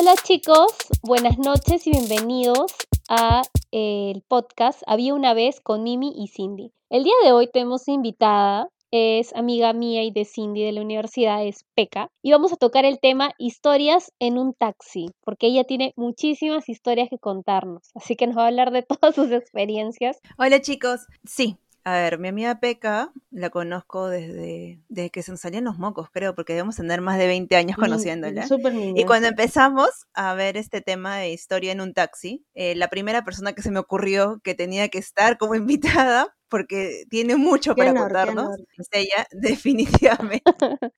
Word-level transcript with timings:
Hola 0.00 0.14
chicos, 0.22 0.76
buenas 1.02 1.38
noches 1.38 1.84
y 1.88 1.90
bienvenidos 1.90 2.72
a 3.08 3.42
el 3.72 4.22
podcast 4.28 4.80
Había 4.86 5.12
una 5.12 5.34
vez 5.34 5.60
con 5.60 5.82
Mimi 5.82 6.12
y 6.16 6.28
Cindy. 6.28 6.70
El 6.88 7.02
día 7.02 7.14
de 7.24 7.32
hoy 7.32 7.50
tenemos 7.52 7.88
invitada, 7.88 8.68
es 8.92 9.34
amiga 9.34 9.72
mía 9.72 10.04
y 10.04 10.12
de 10.12 10.24
Cindy 10.24 10.62
de 10.62 10.70
la 10.70 10.82
universidad, 10.82 11.44
es 11.44 11.64
Peca, 11.74 12.12
y 12.22 12.30
vamos 12.30 12.52
a 12.52 12.56
tocar 12.56 12.84
el 12.84 13.00
tema 13.00 13.32
historias 13.38 14.12
en 14.20 14.38
un 14.38 14.54
taxi, 14.54 15.06
porque 15.24 15.48
ella 15.48 15.64
tiene 15.64 15.94
muchísimas 15.96 16.68
historias 16.68 17.08
que 17.10 17.18
contarnos, 17.18 17.90
así 17.96 18.14
que 18.14 18.28
nos 18.28 18.36
va 18.38 18.44
a 18.44 18.46
hablar 18.46 18.70
de 18.70 18.82
todas 19.00 19.16
sus 19.16 19.32
experiencias. 19.32 20.20
Hola 20.38 20.60
chicos, 20.60 21.08
sí, 21.24 21.56
a 21.84 21.92
ver, 21.92 22.18
mi 22.18 22.28
amiga 22.28 22.60
Peca 22.60 23.12
la 23.30 23.50
conozco 23.50 24.08
desde, 24.08 24.80
desde 24.88 25.10
que 25.10 25.22
se 25.22 25.30
nos 25.30 25.40
salían 25.40 25.64
los 25.64 25.78
mocos, 25.78 26.10
creo, 26.10 26.34
porque 26.34 26.52
debemos 26.52 26.76
tener 26.76 27.00
más 27.00 27.18
de 27.18 27.26
20 27.26 27.56
años 27.56 27.76
conociéndola. 27.76 28.46
Súper. 28.46 28.74
Y 28.74 29.04
cuando 29.04 29.28
empezamos 29.28 29.88
a 30.14 30.34
ver 30.34 30.56
este 30.56 30.80
tema 30.80 31.16
de 31.16 31.30
historia 31.30 31.72
en 31.72 31.80
un 31.80 31.94
taxi, 31.94 32.44
eh, 32.54 32.74
la 32.74 32.88
primera 32.88 33.24
persona 33.24 33.52
que 33.52 33.62
se 33.62 33.70
me 33.70 33.78
ocurrió 33.78 34.40
que 34.42 34.54
tenía 34.54 34.88
que 34.88 34.98
estar 34.98 35.38
como 35.38 35.54
invitada, 36.08 36.34
porque 36.48 37.04
tiene 37.10 37.36
mucho 37.36 37.74
Qué 37.74 37.80
para 37.80 37.90
honor, 37.90 38.04
contarnos, 38.04 38.56
es 38.78 38.88
ella, 38.92 39.26
definitivamente. 39.32 40.42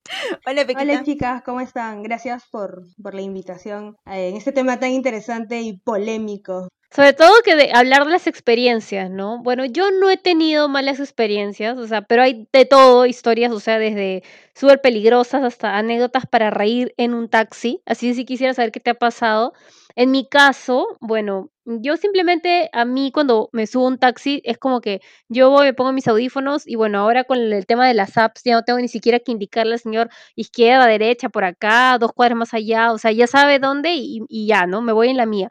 Hola, 0.47 0.67
Pequita. 0.67 0.83
Hola 0.83 1.05
chicas, 1.05 1.43
¿cómo 1.45 1.61
están? 1.61 2.03
Gracias 2.03 2.45
por, 2.51 2.85
por 3.03 3.15
la 3.15 3.23
invitación 3.23 3.97
eh, 4.07 4.29
en 4.29 4.37
este 4.37 4.53
tema 4.53 4.79
tan 4.79 4.91
interesante 4.91 5.61
y 5.61 5.79
polémico. 5.79 6.69
Sobre 6.93 7.13
todo 7.13 7.31
que 7.45 7.55
de 7.55 7.71
hablar 7.73 8.05
de 8.05 8.11
las 8.11 8.27
experiencias, 8.27 9.09
¿no? 9.11 9.41
Bueno, 9.45 9.65
yo 9.65 9.93
no 9.93 10.11
he 10.11 10.17
tenido 10.17 10.69
malas 10.69 10.99
experiencias, 10.99 11.79
o 11.79 11.87
sea, 11.87 12.03
pero 12.03 12.23
hay 12.23 12.49
de 12.53 12.65
todo, 12.65 13.07
historias, 13.07 13.53
o 13.53 13.61
sea, 13.61 13.79
desde 13.79 14.25
súper 14.57 14.81
peligrosas 14.81 15.45
hasta 15.45 15.77
anécdotas 15.79 16.27
para 16.27 16.51
reír 16.51 16.93
en 16.97 17.15
un 17.15 17.29
taxi. 17.29 17.81
Así 17.87 18.09
que 18.09 18.15
sí 18.15 18.25
quisiera 18.25 18.55
saber 18.55 18.73
qué 18.73 18.81
te 18.81 18.91
ha 18.91 18.95
pasado. 18.95 19.53
En 19.95 20.11
mi 20.11 20.29
caso, 20.29 20.99
bueno, 21.01 21.51
yo 21.65 21.97
simplemente 21.97 22.69
a 22.73 22.85
mí 22.85 23.13
cuando 23.13 23.51
me 23.53 23.69
subo 23.69 23.87
un 23.87 23.99
taxi 23.99 24.43
es 24.45 24.59
como 24.59 24.81
que 24.81 25.01
yo 25.29 25.49
voy, 25.49 25.67
me 25.67 25.75
pongo 25.75 25.93
mis 25.93 26.09
audífonos 26.09 26.67
y 26.67 26.75
bueno, 26.75 26.99
ahora 26.99 27.23
con 27.23 27.39
el 27.39 27.67
tema 27.67 27.87
de 27.87 27.95
las 27.95 28.19
apps 28.19 28.43
ya 28.45 28.55
no 28.55 28.65
tengo 28.65 28.81
ni 28.81 28.89
siquiera 28.89 29.21
que 29.21 29.31
indicarle 29.31 29.75
al 29.75 29.79
señor 29.79 30.11
izquierda, 30.35 30.87
derecha, 30.89 31.29
por 31.29 31.45
acá, 31.45 31.97
dos 32.01 32.13
cuadras 32.13 32.37
más 32.37 32.53
allá, 32.53 32.91
o 32.93 32.99
sea, 32.99 33.13
ya 33.13 33.29
sabe 33.29 33.61
dónde 33.61 33.93
y 33.95 34.47
ya, 34.49 34.67
¿no? 34.67 34.83
Me 34.83 34.93
voy 34.93 35.09
en 35.11 35.17
la 35.19 35.27
mía. 35.27 35.49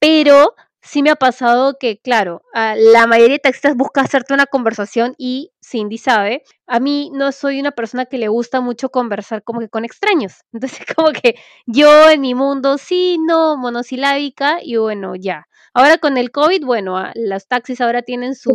Pero 0.00 0.54
sí 0.82 1.02
me 1.02 1.10
ha 1.10 1.16
pasado 1.16 1.76
que, 1.78 1.98
claro, 1.98 2.42
a 2.54 2.74
la 2.76 3.06
mayoría 3.06 3.34
de 3.34 3.40
taxistas 3.40 3.74
busca 3.76 4.00
hacerte 4.00 4.34
una 4.34 4.46
conversación 4.46 5.14
y 5.18 5.52
Cindy 5.62 5.98
sabe, 5.98 6.42
a 6.66 6.80
mí 6.80 7.10
no 7.14 7.32
soy 7.32 7.60
una 7.60 7.72
persona 7.72 8.06
que 8.06 8.18
le 8.18 8.28
gusta 8.28 8.60
mucho 8.60 8.90
conversar 8.90 9.42
como 9.42 9.60
que 9.60 9.68
con 9.68 9.84
extraños. 9.84 10.34
Entonces, 10.52 10.86
como 10.96 11.12
que 11.12 11.36
yo 11.66 12.10
en 12.10 12.20
mi 12.20 12.34
mundo 12.34 12.78
sí, 12.78 13.18
no, 13.26 13.56
monosilábica 13.56 14.58
y 14.62 14.76
bueno, 14.76 15.14
ya. 15.16 15.46
Ahora 15.74 15.98
con 15.98 16.16
el 16.16 16.30
COVID, 16.30 16.64
bueno, 16.64 16.96
ah, 16.98 17.12
los 17.14 17.46
taxis 17.46 17.80
ahora 17.80 18.02
tienen 18.02 18.34
su 18.34 18.50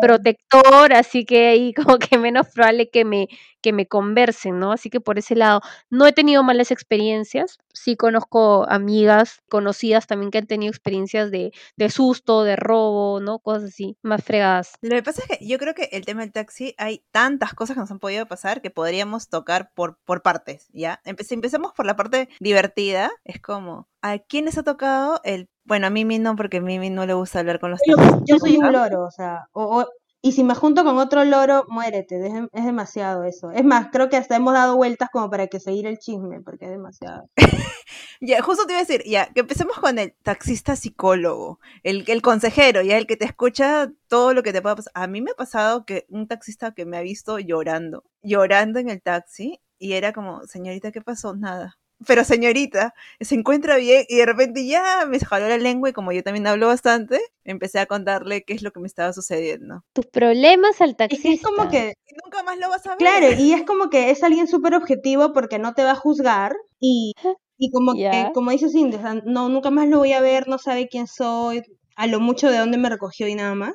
protector, 0.00 0.92
así 0.92 1.24
que 1.24 1.48
ahí 1.48 1.74
como 1.96 1.98
que 1.98 2.18
menos 2.18 2.48
probable 2.54 2.90
que 2.90 3.04
me, 3.04 3.28
que 3.62 3.72
me 3.72 3.86
conversen, 3.86 4.58
¿no? 4.58 4.72
Así 4.72 4.90
que 4.90 5.00
por 5.00 5.18
ese 5.18 5.34
lado, 5.34 5.60
no 5.90 6.06
he 6.06 6.12
tenido 6.12 6.42
malas 6.42 6.70
experiencias, 6.70 7.58
sí 7.72 7.96
conozco 7.96 8.66
amigas 8.68 9.40
conocidas 9.48 10.06
también 10.06 10.30
que 10.30 10.38
han 10.38 10.46
tenido 10.46 10.70
experiencias 10.70 11.30
de, 11.30 11.52
de 11.76 11.90
susto, 11.90 12.44
de 12.44 12.56
robo, 12.56 13.20
¿no? 13.20 13.38
Cosas 13.38 13.70
así, 13.70 13.96
más 14.02 14.22
fregadas. 14.22 14.74
Lo 14.82 14.96
que 14.96 15.02
pasa 15.02 15.22
es 15.22 15.38
que 15.38 15.46
yo 15.46 15.58
creo 15.58 15.74
que 15.74 15.88
el 15.92 16.04
tema 16.04 16.23
del 16.24 16.32
taxi 16.32 16.74
hay 16.78 17.04
tantas 17.12 17.54
cosas 17.54 17.74
que 17.74 17.80
nos 17.80 17.90
han 17.90 17.98
podido 17.98 18.26
pasar 18.26 18.60
que 18.62 18.70
podríamos 18.70 19.28
tocar 19.28 19.70
por, 19.74 19.98
por 20.04 20.22
partes, 20.22 20.68
¿ya? 20.72 21.00
Empe- 21.04 21.22
si 21.24 21.34
empezamos 21.34 21.72
por 21.72 21.86
la 21.86 21.96
parte 21.96 22.28
divertida, 22.40 23.10
es 23.24 23.40
como, 23.40 23.88
¿a 24.02 24.18
quién 24.18 24.46
les 24.46 24.58
ha 24.58 24.62
tocado 24.62 25.20
el... 25.24 25.48
Bueno, 25.66 25.86
a 25.86 25.90
Mimi 25.90 26.18
no, 26.18 26.36
porque 26.36 26.58
a 26.58 26.60
Mimi 26.60 26.90
no 26.90 27.06
le 27.06 27.14
gusta 27.14 27.38
hablar 27.38 27.58
con 27.58 27.70
los 27.70 27.80
Yo, 27.86 27.96
yo 28.26 28.38
soy 28.38 28.56
un 28.58 28.70
loro, 28.72 29.04
o 29.04 29.10
sea, 29.10 29.48
o- 29.52 29.80
o- 29.80 29.88
y 30.24 30.32
si 30.32 30.42
me 30.42 30.54
junto 30.54 30.84
con 30.84 30.96
otro 30.96 31.22
loro, 31.22 31.66
muérete, 31.68 32.16
es, 32.26 32.64
demasiado 32.64 33.24
eso. 33.24 33.50
Es 33.50 33.62
más, 33.62 33.88
creo 33.92 34.08
que 34.08 34.16
hasta 34.16 34.36
hemos 34.36 34.54
dado 34.54 34.74
vueltas 34.74 35.10
como 35.12 35.28
para 35.28 35.48
que 35.48 35.60
seguir 35.60 35.86
el 35.86 35.98
chisme, 35.98 36.40
porque 36.40 36.64
es 36.64 36.70
demasiado. 36.70 37.28
Ya, 38.20 38.40
justo 38.40 38.64
te 38.64 38.72
iba 38.72 38.78
a 38.80 38.84
decir, 38.84 39.02
ya, 39.04 39.30
que 39.34 39.40
empecemos 39.40 39.76
con 39.78 39.98
el 39.98 40.14
taxista 40.22 40.76
psicólogo, 40.76 41.60
el, 41.82 42.04
el 42.06 42.22
consejero, 42.22 42.80
ya, 42.80 42.96
el 42.96 43.06
que 43.06 43.18
te 43.18 43.26
escucha 43.26 43.92
todo 44.08 44.32
lo 44.32 44.42
que 44.42 44.52
te 44.52 44.62
pueda 44.62 44.76
pasar. 44.76 44.92
A 44.94 45.06
mí 45.06 45.20
me 45.20 45.32
ha 45.32 45.34
pasado 45.34 45.84
que 45.84 46.06
un 46.08 46.26
taxista 46.26 46.72
que 46.72 46.86
me 46.86 46.96
ha 46.96 47.02
visto 47.02 47.38
llorando, 47.38 48.04
llorando 48.22 48.78
en 48.78 48.88
el 48.88 49.02
taxi, 49.02 49.60
y 49.78 49.92
era 49.92 50.14
como, 50.14 50.46
señorita, 50.46 50.90
¿qué 50.90 51.02
pasó? 51.02 51.36
Nada. 51.36 51.76
Pero 52.06 52.24
señorita, 52.24 52.92
se 53.20 53.34
encuentra 53.34 53.76
bien, 53.76 54.04
y 54.08 54.16
de 54.16 54.26
repente 54.26 54.66
ya 54.66 55.06
me 55.06 55.18
jaló 55.20 55.48
la 55.48 55.58
lengua, 55.58 55.90
y 55.90 55.92
como 55.92 56.12
yo 56.12 56.22
también 56.22 56.46
hablo 56.46 56.66
bastante, 56.66 57.20
empecé 57.44 57.78
a 57.78 57.86
contarle 57.86 58.42
qué 58.44 58.52
es 58.54 58.62
lo 58.62 58.72
que 58.72 58.80
me 58.80 58.86
estaba 58.86 59.12
sucediendo. 59.12 59.84
Tus 59.94 60.06
problemas 60.06 60.80
al 60.80 60.96
taxista. 60.96 61.28
es 61.30 61.42
como 61.42 61.68
que, 61.70 61.94
Y 62.06 62.14
nunca 62.22 62.42
más 62.42 62.58
lo 62.58 62.68
vas 62.68 62.84
a 62.86 62.90
ver. 62.90 62.98
claro, 62.98 63.32
y 63.38 63.52
es 63.52 63.62
como 63.64 63.90
que 63.90 64.10
es 64.10 64.22
alguien 64.22 64.46
súper 64.48 64.74
objetivo 64.74 65.32
porque 65.32 65.58
no 65.58 65.74
te 65.74 65.84
va 65.84 65.92
a 65.92 65.96
juzgar 65.96 66.54
y, 66.80 67.12
y 67.58 67.70
como 67.70 67.94
Ya. 67.98 68.10
que, 68.10 68.32
como 68.32 68.50
dice 68.50 68.68
Cindy, 68.68 68.96
o 68.96 69.00
sea, 69.00 69.14
no, 69.24 69.48
nunca 69.48 69.70
más 69.70 69.88
lo 69.88 69.98
voy 69.98 70.12
a 70.12 70.20
ver, 70.20 70.48
no 70.48 70.58
sabe 70.58 70.88
quién 70.88 71.06
soy, 71.06 71.62
a 71.96 72.06
lo 72.08 72.20
mucho 72.20 72.50
de 72.50 72.58
dónde 72.58 72.76
me 72.76 72.88
recogió 72.90 73.28
y 73.28 73.34
nada 73.34 73.54
más. 73.54 73.72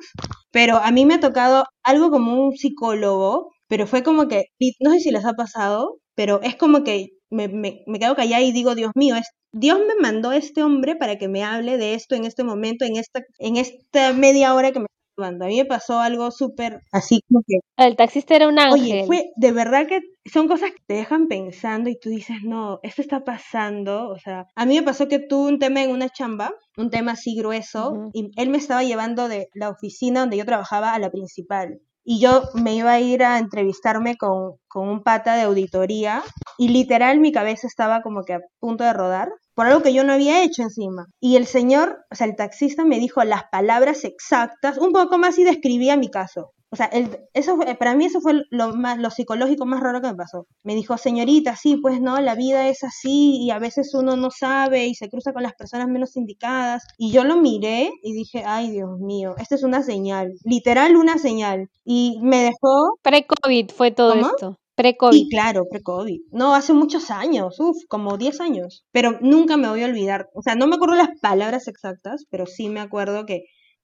Pero 0.52 0.76
a 0.76 0.90
mí 0.90 1.06
me 1.06 1.14
ha 1.14 1.20
tocado 1.20 1.64
algo 1.82 2.10
como 2.10 2.34
un 2.44 2.52
psicólogo, 2.56 3.50
pero 3.68 3.86
fue 3.86 4.02
como 4.02 4.28
que, 4.28 4.44
no 4.80 4.90
sé 4.92 5.00
si 5.00 5.10
les 5.10 5.24
ha 5.24 5.32
pasado, 5.34 5.98
pero 6.14 6.40
es 6.42 6.56
como 6.56 6.84
que 6.84 7.08
me, 7.30 7.48
me, 7.48 7.82
me 7.86 7.98
quedo 7.98 8.14
callada 8.16 8.42
y 8.42 8.52
digo, 8.52 8.74
Dios 8.74 8.92
mío, 8.94 9.16
es, 9.16 9.28
Dios 9.52 9.78
me 9.78 10.00
mandó 10.00 10.30
a 10.30 10.36
este 10.36 10.62
hombre 10.62 10.96
para 10.96 11.16
que 11.18 11.28
me 11.28 11.42
hable 11.44 11.78
de 11.78 11.94
esto 11.94 12.14
en 12.14 12.24
este 12.24 12.44
momento, 12.44 12.84
en 12.84 12.96
esta, 12.96 13.20
en 13.38 13.56
esta 13.56 14.12
media 14.12 14.54
hora 14.54 14.72
que 14.72 14.80
me 14.80 14.86
está 14.86 15.24
hablando. 15.24 15.44
A 15.44 15.48
mí 15.48 15.56
me 15.56 15.64
pasó 15.64 16.00
algo 16.00 16.30
súper 16.30 16.80
así 16.92 17.20
como 17.28 17.42
que 17.46 17.58
El 17.76 17.96
taxista 17.96 18.36
era 18.36 18.48
un 18.48 18.58
ángel. 18.58 18.80
Oye, 18.80 19.06
fue 19.06 19.30
de 19.36 19.52
verdad 19.52 19.86
que 19.86 20.00
son 20.30 20.48
cosas 20.48 20.70
que 20.70 20.82
te 20.86 20.94
dejan 20.94 21.28
pensando 21.28 21.90
y 21.90 21.98
tú 21.98 22.10
dices, 22.10 22.36
no, 22.44 22.78
esto 22.82 23.02
está 23.02 23.24
pasando. 23.24 24.08
O 24.08 24.18
sea, 24.18 24.46
a 24.54 24.66
mí 24.66 24.76
me 24.76 24.82
pasó 24.82 25.08
que 25.08 25.18
tuve 25.18 25.48
un 25.48 25.58
tema 25.58 25.82
en 25.82 25.90
una 25.90 26.08
chamba, 26.08 26.52
un 26.76 26.90
tema 26.90 27.12
así 27.12 27.34
grueso, 27.36 28.10
y 28.12 28.30
él 28.36 28.50
me 28.50 28.58
estaba 28.58 28.82
llevando 28.84 29.28
de 29.28 29.48
la 29.54 29.70
oficina 29.70 30.20
donde 30.20 30.36
yo 30.36 30.44
trabajaba 30.44 30.94
a 30.94 30.98
la 30.98 31.10
principal. 31.10 31.80
Y 32.04 32.20
yo 32.20 32.42
me 32.54 32.74
iba 32.74 32.92
a 32.92 33.00
ir 33.00 33.22
a 33.22 33.38
entrevistarme 33.38 34.16
con, 34.16 34.56
con 34.68 34.88
un 34.88 35.02
pata 35.02 35.36
de 35.36 35.42
auditoría 35.42 36.22
y 36.58 36.68
literal 36.68 37.20
mi 37.20 37.32
cabeza 37.32 37.66
estaba 37.66 38.02
como 38.02 38.24
que 38.24 38.34
a 38.34 38.40
punto 38.58 38.84
de 38.84 38.92
rodar 38.92 39.28
por 39.54 39.66
algo 39.66 39.82
que 39.82 39.92
yo 39.92 40.04
no 40.04 40.14
había 40.14 40.42
hecho 40.42 40.62
encima. 40.62 41.06
Y 41.20 41.36
el 41.36 41.46
señor, 41.46 41.98
o 42.10 42.14
sea, 42.14 42.26
el 42.26 42.36
taxista 42.36 42.84
me 42.84 42.98
dijo 42.98 43.22
las 43.24 43.44
palabras 43.52 44.04
exactas, 44.04 44.78
un 44.78 44.92
poco 44.92 45.18
más 45.18 45.38
y 45.38 45.44
describía 45.44 45.96
mi 45.96 46.10
caso. 46.10 46.52
O 46.72 46.76
sea, 46.76 46.86
el- 46.86 47.18
eso 47.34 47.58
para 47.78 47.94
mí 47.96 48.04
eso 48.04 48.20
fue 48.20 48.44
lo 48.50 48.74
más, 48.74 48.98
lo 48.98 49.10
psicológico 49.10 49.66
más 49.66 49.80
raro 49.80 50.00
que 50.00 50.06
me 50.08 50.14
pasó. 50.14 50.46
Me 50.62 50.74
dijo, 50.76 50.96
señorita, 50.98 51.56
sí, 51.56 51.76
pues 51.76 52.00
no, 52.00 52.20
la 52.20 52.34
vida 52.36 52.68
es 52.68 52.84
así 52.84 53.38
y 53.42 53.50
a 53.50 53.58
veces 53.58 53.92
uno 53.94 54.16
no 54.16 54.30
sabe 54.30 54.86
y 54.86 54.94
se 54.94 55.08
cruza 55.08 55.32
con 55.32 55.42
las 55.42 55.54
personas 55.54 55.88
menos 55.88 56.16
indicadas. 56.16 56.84
Y 56.96 57.10
yo 57.10 57.24
lo 57.24 57.36
miré 57.36 57.90
y 58.02 58.12
dije, 58.12 58.44
ay, 58.46 58.70
Dios 58.70 58.98
mío, 59.00 59.34
esta 59.38 59.56
es 59.56 59.62
una 59.64 59.82
señal, 59.82 60.32
literal 60.44 60.94
una 60.96 61.18
señal. 61.18 61.68
Y 61.84 62.18
me 62.22 62.38
dejó, 62.44 62.98
Pre-COVID 63.02 63.70
fue 63.72 63.90
todo 63.90 64.12
¿Cómo? 64.14 64.26
esto. 64.28 64.56
Pre-COVID. 64.76 65.18
y 65.18 65.28
claro, 65.28 65.64
pre-COVID. 65.70 66.20
No, 66.30 66.54
hace 66.54 66.72
muchos 66.72 67.10
años, 67.10 67.58
uff, 67.60 67.76
como 67.88 68.16
10 68.16 68.40
años. 68.40 68.84
Pero 68.92 69.18
nunca 69.20 69.56
me 69.58 69.68
voy 69.68 69.82
a 69.82 69.86
olvidar. 69.86 70.28
O 70.34 70.40
sea, 70.42 70.54
no 70.54 70.66
me 70.68 70.76
acuerdo 70.76 70.94
las 70.94 71.10
palabras 71.20 71.68
exactas, 71.68 72.24
pero 72.30 72.46
sí 72.46 72.68
me 72.70 72.80
acuerdo 72.80 73.26
que 73.26 73.42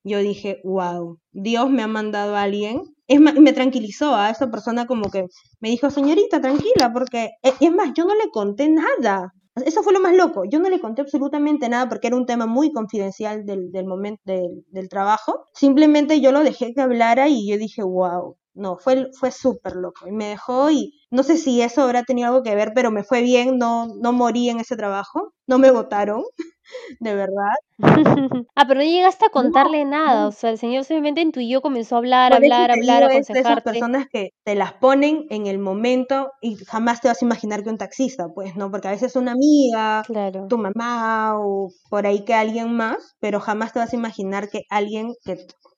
yo 0.08 0.18
dije, 0.20 0.60
wow, 0.64 1.18
Dios 1.32 1.70
me 1.70 1.82
ha 1.82 1.86
mandado 1.88 2.36
a 2.36 2.42
alguien. 2.42 2.82
Es 3.08 3.20
más, 3.20 3.34
me 3.36 3.52
tranquilizó 3.52 4.14
a 4.16 4.30
esa 4.30 4.50
persona 4.50 4.86
como 4.86 5.10
que 5.10 5.26
me 5.60 5.70
dijo, 5.70 5.90
señorita, 5.90 6.40
tranquila, 6.40 6.92
porque 6.92 7.30
e- 7.42 7.54
es 7.60 7.72
más, 7.72 7.92
yo 7.94 8.04
no 8.04 8.14
le 8.14 8.30
conté 8.30 8.68
nada. 8.68 9.32
Eso 9.64 9.82
fue 9.82 9.92
lo 9.92 10.00
más 10.00 10.14
loco. 10.14 10.44
Yo 10.44 10.58
no 10.60 10.68
le 10.68 10.80
conté 10.80 11.02
absolutamente 11.02 11.68
nada 11.68 11.88
porque 11.88 12.08
era 12.08 12.16
un 12.16 12.26
tema 12.26 12.46
muy 12.46 12.72
confidencial 12.72 13.44
del, 13.46 13.70
del 13.72 13.86
momento 13.86 14.22
del, 14.26 14.64
del 14.68 14.88
trabajo. 14.88 15.44
Simplemente 15.54 16.20
yo 16.20 16.32
lo 16.32 16.42
dejé 16.44 16.74
que 16.74 16.80
hablara 16.82 17.28
y 17.28 17.48
yo 17.48 17.56
dije, 17.58 17.82
wow. 17.82 18.36
No, 18.56 18.76
fue, 18.78 19.10
fue 19.18 19.30
súper 19.30 19.76
loco. 19.76 20.08
Y 20.08 20.12
me 20.12 20.28
dejó 20.28 20.70
y 20.70 20.92
no 21.10 21.22
sé 21.22 21.36
si 21.38 21.62
eso 21.62 21.82
habrá 21.82 22.02
tenido 22.04 22.28
algo 22.28 22.42
que 22.42 22.54
ver, 22.56 22.72
pero 22.74 22.90
me 22.90 23.04
fue 23.04 23.22
bien, 23.22 23.58
no, 23.58 23.86
no 24.00 24.12
morí 24.12 24.48
en 24.50 24.60
ese 24.60 24.76
trabajo, 24.76 25.32
no 25.46 25.58
me 25.58 25.70
votaron, 25.70 26.22
de 27.00 27.14
verdad. 27.14 27.54
ah, 28.56 28.64
pero 28.66 28.80
no 28.80 28.86
llegaste 28.86 29.26
a 29.26 29.30
contarle 29.30 29.84
nada. 29.84 30.22
no. 30.22 30.28
O 30.28 30.32
sea, 30.32 30.50
el 30.50 30.58
señor 30.58 30.84
simplemente 30.84 31.20
intuyó, 31.20 31.62
comenzó 31.62 31.96
a 31.96 31.98
hablar, 31.98 32.32
hablar, 32.32 32.70
hablar, 32.70 33.04
digo, 33.04 33.10
es 33.10 33.28
de 33.30 33.40
esas 33.40 33.58
aconsejarte. 33.58 33.62
personas 33.62 34.06
que 34.10 34.30
te 34.44 34.54
las 34.54 34.72
ponen 34.74 35.26
en 35.30 35.46
el 35.46 35.58
momento 35.58 36.30
y 36.40 36.56
jamás 36.64 37.00
te 37.00 37.08
vas 37.08 37.22
a 37.22 37.24
imaginar 37.24 37.62
que 37.62 37.70
un 37.70 37.78
taxista, 37.78 38.28
pues, 38.34 38.56
¿no? 38.56 38.70
Porque 38.70 38.88
a 38.88 38.92
veces 38.92 39.16
una 39.16 39.32
amiga, 39.32 40.02
Claro. 40.02 40.46
tu 40.48 40.58
mamá 40.58 41.34
o 41.38 41.70
por 41.90 42.06
ahí 42.06 42.24
que 42.24 42.34
alguien 42.34 42.72
más, 42.76 43.14
pero 43.20 43.40
jamás 43.40 43.72
te 43.72 43.78
vas 43.80 43.92
a 43.92 43.96
imaginar 43.96 44.48
que 44.48 44.62
alguien 44.70 45.12
que 45.24 45.36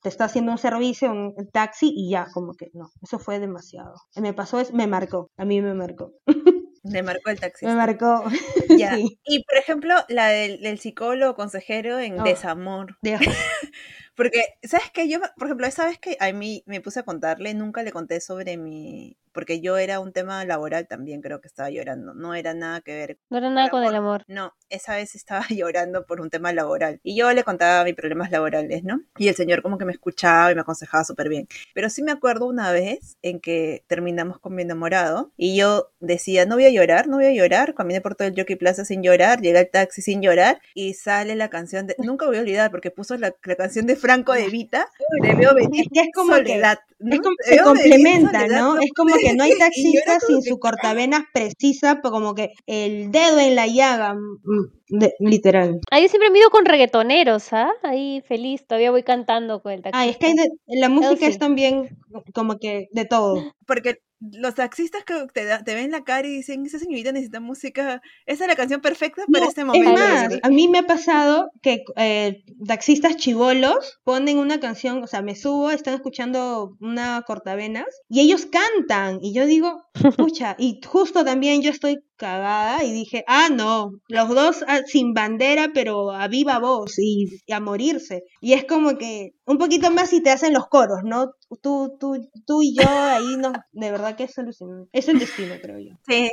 te 0.09 0.13
está 0.13 0.25
haciendo 0.25 0.53
un 0.53 0.59
servicio, 0.59 1.13
un 1.13 1.35
taxi 1.53 1.93
y 1.95 2.11
ya, 2.11 2.29
como 2.33 2.55
que 2.55 2.71
no, 2.73 2.91
eso 3.03 3.19
fue 3.19 3.39
demasiado. 3.39 3.95
Me 4.17 4.33
pasó, 4.33 4.59
es, 4.59 4.73
me 4.73 4.87
marcó, 4.87 5.31
a 5.37 5.45
mí 5.45 5.61
me 5.61 5.75
marcó. 5.75 6.13
Me 6.85 7.03
marcó 7.03 7.29
el 7.29 7.39
taxista. 7.39 7.69
Me 7.69 7.75
marcó. 7.75 8.25
Ya. 8.79 8.95
Sí. 8.95 9.19
Y 9.25 9.45
por 9.45 9.59
ejemplo, 9.59 9.95
la 10.09 10.29
del, 10.29 10.63
del 10.63 10.79
psicólogo 10.79 11.35
consejero 11.35 11.99
en 11.99 12.19
Oh. 12.21 12.23
Desamor. 12.23 12.97
Dios. 13.03 13.21
Porque, 14.17 14.43
¿sabes 14.63 14.91
qué? 14.95 15.07
Yo, 15.07 15.19
por 15.37 15.49
ejemplo, 15.49 15.67
esa 15.67 15.85
vez 15.85 15.99
que 15.99 16.17
a 16.19 16.33
mí 16.33 16.63
me 16.67 16.81
puse 16.81 17.01
a 17.01 17.03
contarle, 17.03 17.53
nunca 17.53 17.83
le 17.83 17.93
conté 17.93 18.21
sobre 18.21 18.57
mi... 18.57 19.19
Porque 19.33 19.61
yo 19.61 19.77
era 19.79 20.01
un 20.01 20.13
tema 20.13 20.45
laboral 20.45 20.87
también, 20.89 21.21
creo 21.21 21.41
que 21.41 21.49
estaba 21.49 21.71
llorando. 21.71 22.15
No 22.15 22.35
era 22.35 22.55
nada 22.55 22.81
que 22.81 22.95
ver 22.95 23.19
No 23.31 23.39
era 23.39 23.51
nada 23.51 23.69
con 23.71 23.85
el 23.85 23.95
amor. 23.95 24.25
no, 24.29 24.55
esa 24.69 24.97
vez 24.97 25.15
estaba 25.15 25.45
llorando 25.51 26.05
por 26.07 26.21
un 26.21 26.31
tema 26.31 26.53
laboral. 26.53 27.01
Y 27.03 27.17
yo 27.17 27.33
le 27.33 27.45
contaba 27.45 27.85
mis 27.85 27.95
problemas 27.95 28.31
laborales, 28.31 28.85
¿no? 28.85 29.01
Y 29.17 29.29
el 29.29 29.35
señor 29.35 29.63
como 29.63 29.79
que 29.79 29.85
me 29.85 29.93
escuchaba 29.93 30.51
y 30.53 30.55
me 30.55 30.61
aconsejaba 30.63 31.05
súper 31.05 31.29
bien. 31.29 31.49
Pero 31.75 31.91
sí 31.91 32.03
me 32.03 32.13
acuerdo 32.13 32.47
una 32.47 32.73
vez 32.73 33.17
en 33.23 33.41
que 33.41 33.85
terminamos 33.87 34.39
con 34.39 34.55
mi 34.55 34.63
enamorado 34.63 35.33
y 35.37 35.57
yo 35.57 35.91
decía, 36.01 36.47
no 36.47 36.57
voy 36.57 36.67
a 36.67 36.71
llorar, 36.71 37.09
no 37.09 37.17
voy 37.17 37.27
a 37.27 37.33
llorar. 37.33 37.75
Caminé 37.75 38.01
por 38.01 38.15
todo 38.15 38.29
el 38.29 38.35
Jockey 38.37 38.57
Plaza 38.57 38.85
sin 38.85 39.03
llorar, 39.03 39.41
llegué 39.41 39.59
al 39.59 39.69
taxi 39.71 40.03
sin 40.03 40.23
llorar 40.23 40.61
y 40.75 40.95
sale 40.95 41.35
la 41.37 41.49
canción 41.51 41.87
de... 41.87 41.95
Nunca 41.99 42.27
voy 42.27 42.37
a 42.37 42.41
olvidar 42.41 42.71
porque 42.71 42.91
puso 42.91 43.17
la, 43.17 43.35
la 43.45 43.57
canción 43.57 43.87
de 43.87 43.97
Franco 43.97 44.33
de 44.35 44.49
Vita, 44.49 44.89
de 45.23 45.35
Veo 45.35 45.55
venir 45.55 45.87
Es 45.93 46.03
que 46.03 46.11
como 46.15 46.33
que- 46.33 46.39
soledad. 46.39 46.79
¿no? 46.98 46.98
Es 47.01 47.21
como 47.21 47.37
se 47.41 47.59
complementa, 47.63 48.47
¿no? 48.49 48.77
Es 48.81 48.91
como 48.97 49.15
que 49.17 49.35
no 49.35 49.45
hay 49.45 49.57
taxista 49.57 50.19
sin 50.21 50.43
que- 50.43 50.49
su 50.51 50.59
cortavenas 50.59 51.23
precisa, 51.33 52.01
pero 52.03 52.11
como 52.11 52.35
que 52.35 52.51
el 52.67 53.13
dedo 53.13 53.39
en 53.39 53.55
la 53.55 53.67
llaga, 53.67 54.15
mm, 54.15 54.99
de- 54.99 55.15
literal. 55.21 55.79
Ahí 55.91 56.09
siempre 56.09 56.31
me 56.31 56.39
he 56.39 56.41
ido 56.41 56.51
con 56.51 56.65
reggaetoneros, 56.65 57.53
¿ah? 57.53 57.71
Ahí 57.85 58.21
feliz, 58.27 58.67
todavía 58.67 58.91
voy 58.91 59.05
cantando 59.05 59.63
con 59.63 59.73
el 59.73 59.83
taxista. 59.83 60.01
Ah, 60.01 60.07
es 60.07 60.17
que 60.17 60.27
hay 60.27 60.35
de- 60.35 60.49
la 60.81 60.89
música 60.89 61.27
es 61.27 61.35
sí. 61.35 61.39
también 61.39 61.89
como 62.35 62.59
que 62.59 62.89
de 62.91 63.05
todo. 63.05 63.53
Porque 63.67 63.99
los 64.21 64.55
taxistas 64.55 65.05
que 65.05 65.27
te, 65.33 65.45
da- 65.45 65.63
te 65.65 65.75
ven 65.75 65.91
la 65.91 66.03
cara 66.05 66.27
y 66.27 66.33
dicen, 66.37 66.67
esa 66.67 66.79
señorita 66.79 67.13
necesita 67.13 67.41
música, 67.41 68.01
esa 68.27 68.45
es 68.45 68.49
la 68.49 68.57
canción 68.57 68.81
perfecta 68.81 69.23
para 69.31 69.45
No, 69.45 69.49
este 69.49 69.63
es 69.63 69.67
momento. 69.67 69.93
más, 69.93 70.29
¿sí? 70.29 70.41
a 70.43 70.49
mí 70.49 70.69
me 70.69 70.79
ha 70.79 70.83
pasado 70.85 71.51
que 71.63 71.85
eh, 71.97 72.43
taxistas 72.67 73.17
chivolos 73.17 74.01
ponen 74.05 74.39
una 74.39 74.59
canción, 74.61 75.03
o 75.03 75.07
sea, 75.07 75.23
me 75.23 75.37
subo, 75.37 75.71
están 75.71 75.95
escuchando 75.95 76.77
una 76.81 77.23
cortavenas 77.27 77.87
y 78.09 78.21
ellos 78.21 78.47
cantan 78.47 79.19
y 79.23 79.35
yo 79.35 79.47
digo, 79.47 79.85
pucha, 80.17 80.57
y 80.59 80.81
justo 80.87 81.25
también 81.25 81.63
yo 81.63 81.71
estoy 81.71 81.99
cagada 82.19 82.85
y 82.85 82.93
dije, 82.93 83.25
ah, 83.27 83.49
no, 83.51 83.93
los 84.09 84.29
dos 84.29 84.65
ah, 84.69 84.81
sin 84.87 85.15
bandera, 85.15 85.71
pero 85.73 86.11
a 86.11 86.29
viva 86.29 86.59
voz 86.59 86.99
y, 86.99 87.41
y 87.47 87.53
a 87.53 87.61
morirse. 87.61 88.25
Y 88.43 88.53
es 88.53 88.65
como 88.65 88.99
que 88.99 89.31
un 89.47 89.57
poquito 89.57 89.91
más 89.91 90.13
y 90.13 90.23
te 90.23 90.31
hacen 90.31 90.53
los 90.53 90.69
coros, 90.69 90.99
¿no? 91.05 91.33
Tú, 91.63 91.97
tú, 91.99 92.29
tú 92.47 92.63
y 92.63 92.75
yo 92.77 92.87
ahí, 92.89 93.37
no, 93.39 93.53
de 93.73 93.91
verdad 93.91 94.17
que 94.17 94.25
es 94.25 94.39
alucinante. 94.39 94.91
Es 94.93 95.09
el 95.09 95.19
destino, 95.19 95.55
creo 95.63 95.79
yo. 95.79 95.95
Sí. 96.07 96.31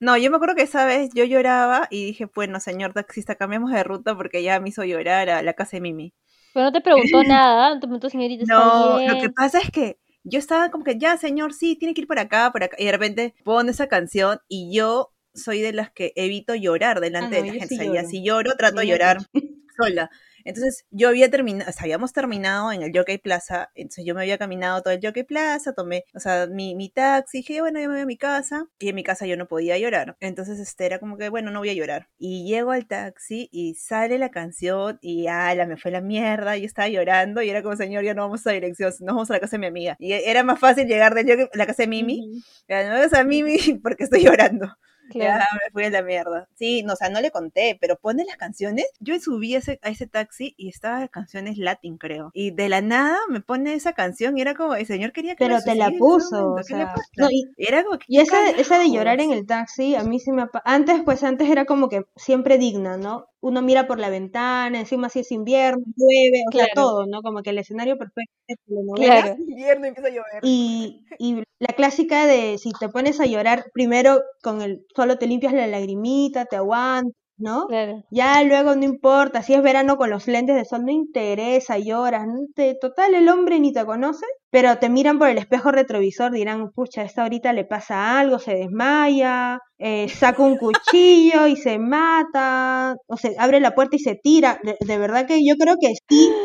No, 0.00 0.16
yo 0.16 0.30
me 0.30 0.36
acuerdo 0.36 0.54
que 0.54 0.62
esa 0.62 0.84
vez 0.86 1.10
yo 1.12 1.24
lloraba 1.24 1.88
y 1.90 2.04
dije, 2.06 2.26
bueno, 2.32 2.60
señor 2.60 2.92
taxista, 2.92 3.34
cambiamos 3.34 3.72
de 3.72 3.82
ruta 3.82 4.16
porque 4.16 4.42
ya 4.44 4.60
me 4.60 4.68
hizo 4.68 4.84
llorar 4.84 5.28
a 5.28 5.42
la 5.42 5.54
casa 5.54 5.76
de 5.76 5.80
Mimi. 5.80 6.14
Pero 6.54 6.66
no 6.66 6.72
te 6.72 6.80
preguntó 6.80 7.22
nada, 7.24 7.70
no 7.74 7.80
te 7.80 7.86
preguntó, 7.86 8.08
señorita, 8.08 8.44
¿está 8.44 8.54
No, 8.54 8.96
bien? 8.98 9.12
lo 9.12 9.20
que 9.20 9.30
pasa 9.30 9.58
es 9.58 9.70
que 9.70 9.98
yo 10.24 10.38
estaba 10.38 10.70
como 10.70 10.84
que, 10.84 10.98
ya, 10.98 11.16
señor, 11.16 11.52
sí, 11.52 11.76
tiene 11.76 11.94
que 11.94 12.02
ir 12.02 12.06
por 12.06 12.18
acá, 12.18 12.50
por 12.52 12.62
acá. 12.62 12.76
Y 12.78 12.84
de 12.84 12.92
repente 12.92 13.34
pone 13.44 13.70
esa 13.70 13.88
canción 13.88 14.38
y 14.48 14.74
yo 14.74 15.10
soy 15.38 15.60
de 15.62 15.72
las 15.72 15.90
que 15.90 16.12
evito 16.16 16.54
llorar 16.54 17.00
delante 17.00 17.36
Ah, 17.38 17.40
no, 17.40 17.46
de 17.46 17.52
la 17.52 17.58
gente. 17.60 17.68
sí 17.68 17.74
o 17.76 17.92
sea, 17.92 18.02
lloro. 18.02 18.08
si 18.08 18.22
lloro, 18.24 18.52
trato 18.56 18.80
de 18.80 18.86
llorar 18.86 19.18
sola. 19.76 20.10
Entonces 20.44 20.86
yo 20.90 21.08
había 21.08 21.28
terminado, 21.30 21.68
o 21.68 21.72
sea, 21.74 21.82
habíamos 21.82 22.12
terminado 22.14 22.72
en 22.72 22.80
el 22.82 22.90
Jockey 22.96 23.18
Plaza, 23.18 23.70
entonces 23.74 24.06
yo 24.06 24.14
me 24.14 24.22
había 24.22 24.38
caminado 24.38 24.80
todo 24.80 24.94
el 24.94 25.00
Jockey 25.02 25.24
Plaza, 25.24 25.74
tomé, 25.74 26.04
o 26.14 26.20
sea, 26.20 26.46
mi, 26.46 26.74
mi 26.74 26.88
taxi, 26.88 27.38
dije, 27.38 27.60
bueno, 27.60 27.78
yo 27.78 27.88
me 27.88 27.94
voy 27.96 28.02
a 28.02 28.06
mi 28.06 28.16
casa, 28.16 28.64
y 28.78 28.88
en 28.88 28.94
mi 28.94 29.02
casa 29.04 29.26
yo 29.26 29.36
no 29.36 29.46
podía 29.46 29.76
llorar. 29.76 30.16
Entonces 30.20 30.58
este 30.58 30.86
era 30.86 31.00
como 31.00 31.18
que, 31.18 31.28
bueno, 31.28 31.50
no 31.50 31.58
voy 31.58 31.68
a 31.68 31.74
llorar. 31.74 32.08
Y 32.18 32.46
llego 32.48 32.70
al 32.70 32.86
taxi 32.86 33.50
y 33.52 33.74
sale 33.74 34.16
la 34.16 34.30
canción 34.30 34.98
y 35.02 35.26
ala, 35.26 35.66
me 35.66 35.76
fue 35.76 35.90
la 35.90 36.00
mierda, 36.00 36.56
yo 36.56 36.64
estaba 36.64 36.88
llorando 36.88 37.42
y 37.42 37.50
era 37.50 37.62
como, 37.62 37.76
señor, 37.76 38.04
ya 38.04 38.14
no 38.14 38.22
vamos 38.22 38.46
a 38.46 38.52
dirección, 38.52 38.88
nos 39.00 39.14
vamos 39.16 39.30
a 39.30 39.34
la 39.34 39.40
casa 39.40 39.56
de 39.56 39.60
mi 39.60 39.66
amiga. 39.66 39.96
Y 39.98 40.12
era 40.12 40.44
más 40.44 40.58
fácil 40.58 40.86
llegar 40.86 41.14
del 41.14 41.26
Jockey- 41.26 41.50
la 41.52 41.66
casa 41.66 41.82
de 41.82 41.88
Mimi, 41.88 42.20
Ujú. 42.26 42.40
ya 42.68 42.84
no 42.88 42.94
vamos 42.96 43.12
a 43.12 43.22
Mimi 43.22 43.58
porque 43.82 44.04
estoy 44.04 44.24
llorando. 44.24 44.66
Claro. 45.10 45.38
Ya 45.40 45.46
me 45.64 45.70
fui 45.72 45.84
a 45.84 45.90
la 45.90 46.02
mierda. 46.02 46.48
Sí, 46.54 46.82
no, 46.82 46.92
o 46.94 46.96
sea, 46.96 47.08
no 47.10 47.20
le 47.20 47.30
conté, 47.30 47.76
pero 47.80 47.96
pone 47.96 48.24
las 48.24 48.36
canciones. 48.36 48.86
Yo 49.00 49.18
subí 49.20 49.54
a 49.54 49.58
ese, 49.58 49.78
a 49.82 49.88
ese 49.90 50.06
taxi 50.06 50.54
y 50.56 50.68
estaba 50.68 51.00
las 51.00 51.10
canciones 51.10 51.58
latin, 51.58 51.98
creo. 51.98 52.30
Y 52.34 52.50
de 52.52 52.68
la 52.68 52.80
nada 52.80 53.16
me 53.28 53.40
pone 53.40 53.74
esa 53.74 53.92
canción 53.92 54.36
y 54.38 54.40
era 54.42 54.54
como, 54.54 54.74
el 54.74 54.86
señor 54.86 55.12
quería 55.12 55.34
que 55.36 55.44
me 55.44 55.50
Pero 55.54 55.62
te 55.64 55.74
la 55.74 55.90
puso, 55.98 56.52
o 56.52 56.56
¿qué 56.56 56.74
le 56.74 56.84
sea, 56.84 56.94
no, 57.16 57.30
y- 57.30 57.44
Y 57.56 57.66
era 57.68 57.84
como, 57.84 57.98
Y 58.06 58.20
esa, 58.20 58.40
de- 58.44 58.60
esa 58.60 58.78
de 58.78 58.90
llorar 58.90 59.20
en 59.20 59.32
el 59.32 59.46
taxi, 59.46 59.94
a 59.94 60.02
mí 60.02 60.18
sí 60.20 60.32
me 60.32 60.46
Antes, 60.64 61.02
pues 61.04 61.22
antes 61.24 61.48
era 61.50 61.64
como 61.64 61.88
que 61.88 62.04
siempre 62.16 62.58
digna, 62.58 62.96
¿no? 62.96 63.26
Uno 63.40 63.62
mira 63.62 63.86
por 63.86 64.00
la 64.00 64.10
ventana, 64.10 64.80
encima 64.80 65.08
si 65.08 65.20
es 65.20 65.30
invierno, 65.30 65.84
llueve, 65.96 66.42
o 66.48 66.52
sea, 66.52 66.66
todo, 66.74 67.06
¿no? 67.06 67.22
Como 67.22 67.42
que 67.42 67.50
el 67.50 67.58
escenario 67.58 67.96
perfecto 67.96 68.32
es 68.48 68.56
telenovela. 68.66 69.22
Claro. 69.22 69.36
Invierno 69.46 69.84
y 69.86 69.88
empieza 69.88 70.08
a 70.08 70.10
llover. 70.12 70.40
Y, 70.42 71.04
y 71.18 71.42
la 71.60 71.74
clásica 71.74 72.26
de 72.26 72.58
si 72.58 72.72
te 72.72 72.88
pones 72.88 73.20
a 73.20 73.26
llorar, 73.26 73.66
primero 73.72 74.22
con 74.42 74.60
el 74.62 74.84
solo 74.98 75.18
te 75.18 75.26
limpias 75.26 75.52
la 75.54 75.66
lagrimita, 75.66 76.44
te 76.46 76.56
aguantas, 76.56 77.14
¿no? 77.38 77.66
Claro. 77.68 78.02
Ya 78.10 78.42
luego 78.42 78.74
no 78.74 78.84
importa, 78.84 79.42
si 79.42 79.54
es 79.54 79.62
verano 79.62 79.96
con 79.98 80.10
los 80.10 80.26
lentes 80.28 80.56
de 80.56 80.64
sol, 80.64 80.84
no 80.84 80.90
interesa, 80.92 81.78
lloras, 81.78 82.26
¿no? 82.26 82.40
Te- 82.54 82.74
total 82.80 83.14
el 83.14 83.28
hombre 83.28 83.60
ni 83.60 83.72
te 83.72 83.84
conoce, 83.84 84.24
pero 84.50 84.78
te 84.78 84.88
miran 84.88 85.18
por 85.18 85.28
el 85.28 85.38
espejo 85.38 85.70
retrovisor, 85.70 86.32
dirán, 86.32 86.70
pucha, 86.72 87.02
a 87.02 87.04
esta 87.04 87.22
ahorita 87.22 87.52
le 87.52 87.64
pasa 87.64 88.18
algo, 88.18 88.38
se 88.38 88.54
desmaya, 88.54 89.60
eh, 89.78 90.08
saca 90.08 90.42
un 90.42 90.56
cuchillo 90.56 91.46
y 91.46 91.56
se 91.56 91.78
mata, 91.78 92.96
o 93.06 93.16
se 93.18 93.34
abre 93.38 93.60
la 93.60 93.74
puerta 93.74 93.96
y 93.96 93.98
se 94.00 94.14
tira. 94.16 94.58
De, 94.62 94.76
de 94.80 94.98
verdad 94.98 95.26
que 95.26 95.38
yo 95.46 95.54
creo 95.58 95.76
que 95.80 95.92
sí, 96.08 96.38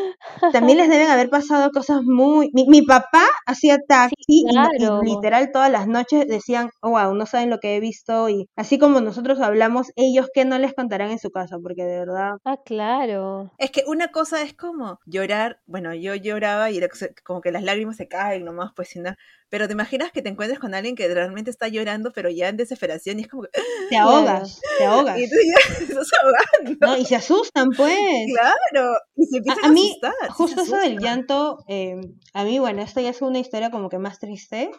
también 0.51 0.77
les 0.79 0.89
deben 0.89 1.09
haber 1.09 1.29
pasado 1.29 1.71
cosas 1.71 2.01
muy... 2.03 2.49
Mi, 2.53 2.65
mi 2.67 2.81
papá 2.83 3.23
hacía 3.45 3.77
taxi 3.87 4.13
y- 4.27 4.43
y, 4.47 4.51
claro. 4.51 5.01
literal 5.01 5.51
todas 5.51 5.71
las 5.71 5.87
noches 5.87 6.27
decían, 6.27 6.69
oh, 6.81 6.91
wow, 6.91 7.13
no 7.13 7.25
saben 7.25 7.49
lo 7.49 7.59
que 7.59 7.75
he 7.75 7.79
visto 7.79 8.29
y 8.29 8.47
así 8.55 8.77
como 8.79 9.01
nosotros 9.01 9.39
hablamos, 9.41 9.87
ellos 9.95 10.27
que 10.33 10.45
no 10.45 10.57
les 10.59 10.73
contarán 10.73 11.11
en 11.11 11.19
su 11.19 11.29
casa, 11.29 11.57
porque 11.61 11.83
de 11.83 11.99
verdad... 11.99 12.31
Ah, 12.45 12.57
claro. 12.65 13.51
Es 13.57 13.71
que 13.71 13.83
una 13.87 14.09
cosa 14.09 14.41
es 14.41 14.53
como 14.53 14.99
llorar, 15.05 15.59
bueno, 15.65 15.93
yo 15.93 16.15
lloraba 16.15 16.71
y 16.71 16.77
era 16.77 16.87
como 17.23 17.41
que 17.41 17.51
las 17.51 17.63
lágrimas 17.63 17.97
se 17.97 18.07
caen 18.07 18.45
nomás, 18.45 18.71
pues 18.75 18.89
si 18.89 18.99
no. 18.99 19.13
Pero 19.49 19.67
te 19.67 19.73
imaginas 19.73 20.11
que 20.11 20.23
te 20.23 20.29
encuentres 20.29 20.59
con 20.59 20.73
alguien 20.73 20.95
que 20.95 21.07
realmente 21.13 21.51
está 21.51 21.67
llorando, 21.67 22.11
pero 22.11 22.27
ya 22.31 22.49
en 22.49 22.57
desesperación 22.57 23.19
y 23.19 23.23
es 23.23 23.27
como 23.27 23.43
que. 23.43 23.49
Te 23.87 23.97
ahogas, 23.97 24.59
te 24.79 24.85
ahogas. 24.85 25.19
Y 25.19 25.29
tú 25.29 25.35
ya 25.45 25.77
te 25.77 25.83
estás 25.93 26.07
ahogando. 26.23 26.87
¿no? 26.87 26.97
Y 26.97 27.05
se 27.05 27.15
asustan, 27.15 27.69
pues. 27.77 27.95
Claro. 28.35 28.95
Y 29.15 29.25
se 29.27 29.37
empiezan 29.37 29.63
A, 29.63 29.67
a, 29.67 29.69
a 29.69 29.73
mí, 29.73 29.89
asustar. 29.89 30.13
sí 30.21 30.27
justo 30.33 30.61
eso 30.61 30.75
del 30.77 30.97
llanto, 30.97 31.59
eh, 31.67 32.01
a 32.33 32.43
mí, 32.45 32.57
bueno, 32.57 32.81
esta 32.81 33.01
ya 33.01 33.11
es 33.11 33.21
una 33.33 33.39
historia 33.39 33.71
como 33.71 33.89
que 33.89 33.97
más 33.97 34.19
triste. 34.19 34.69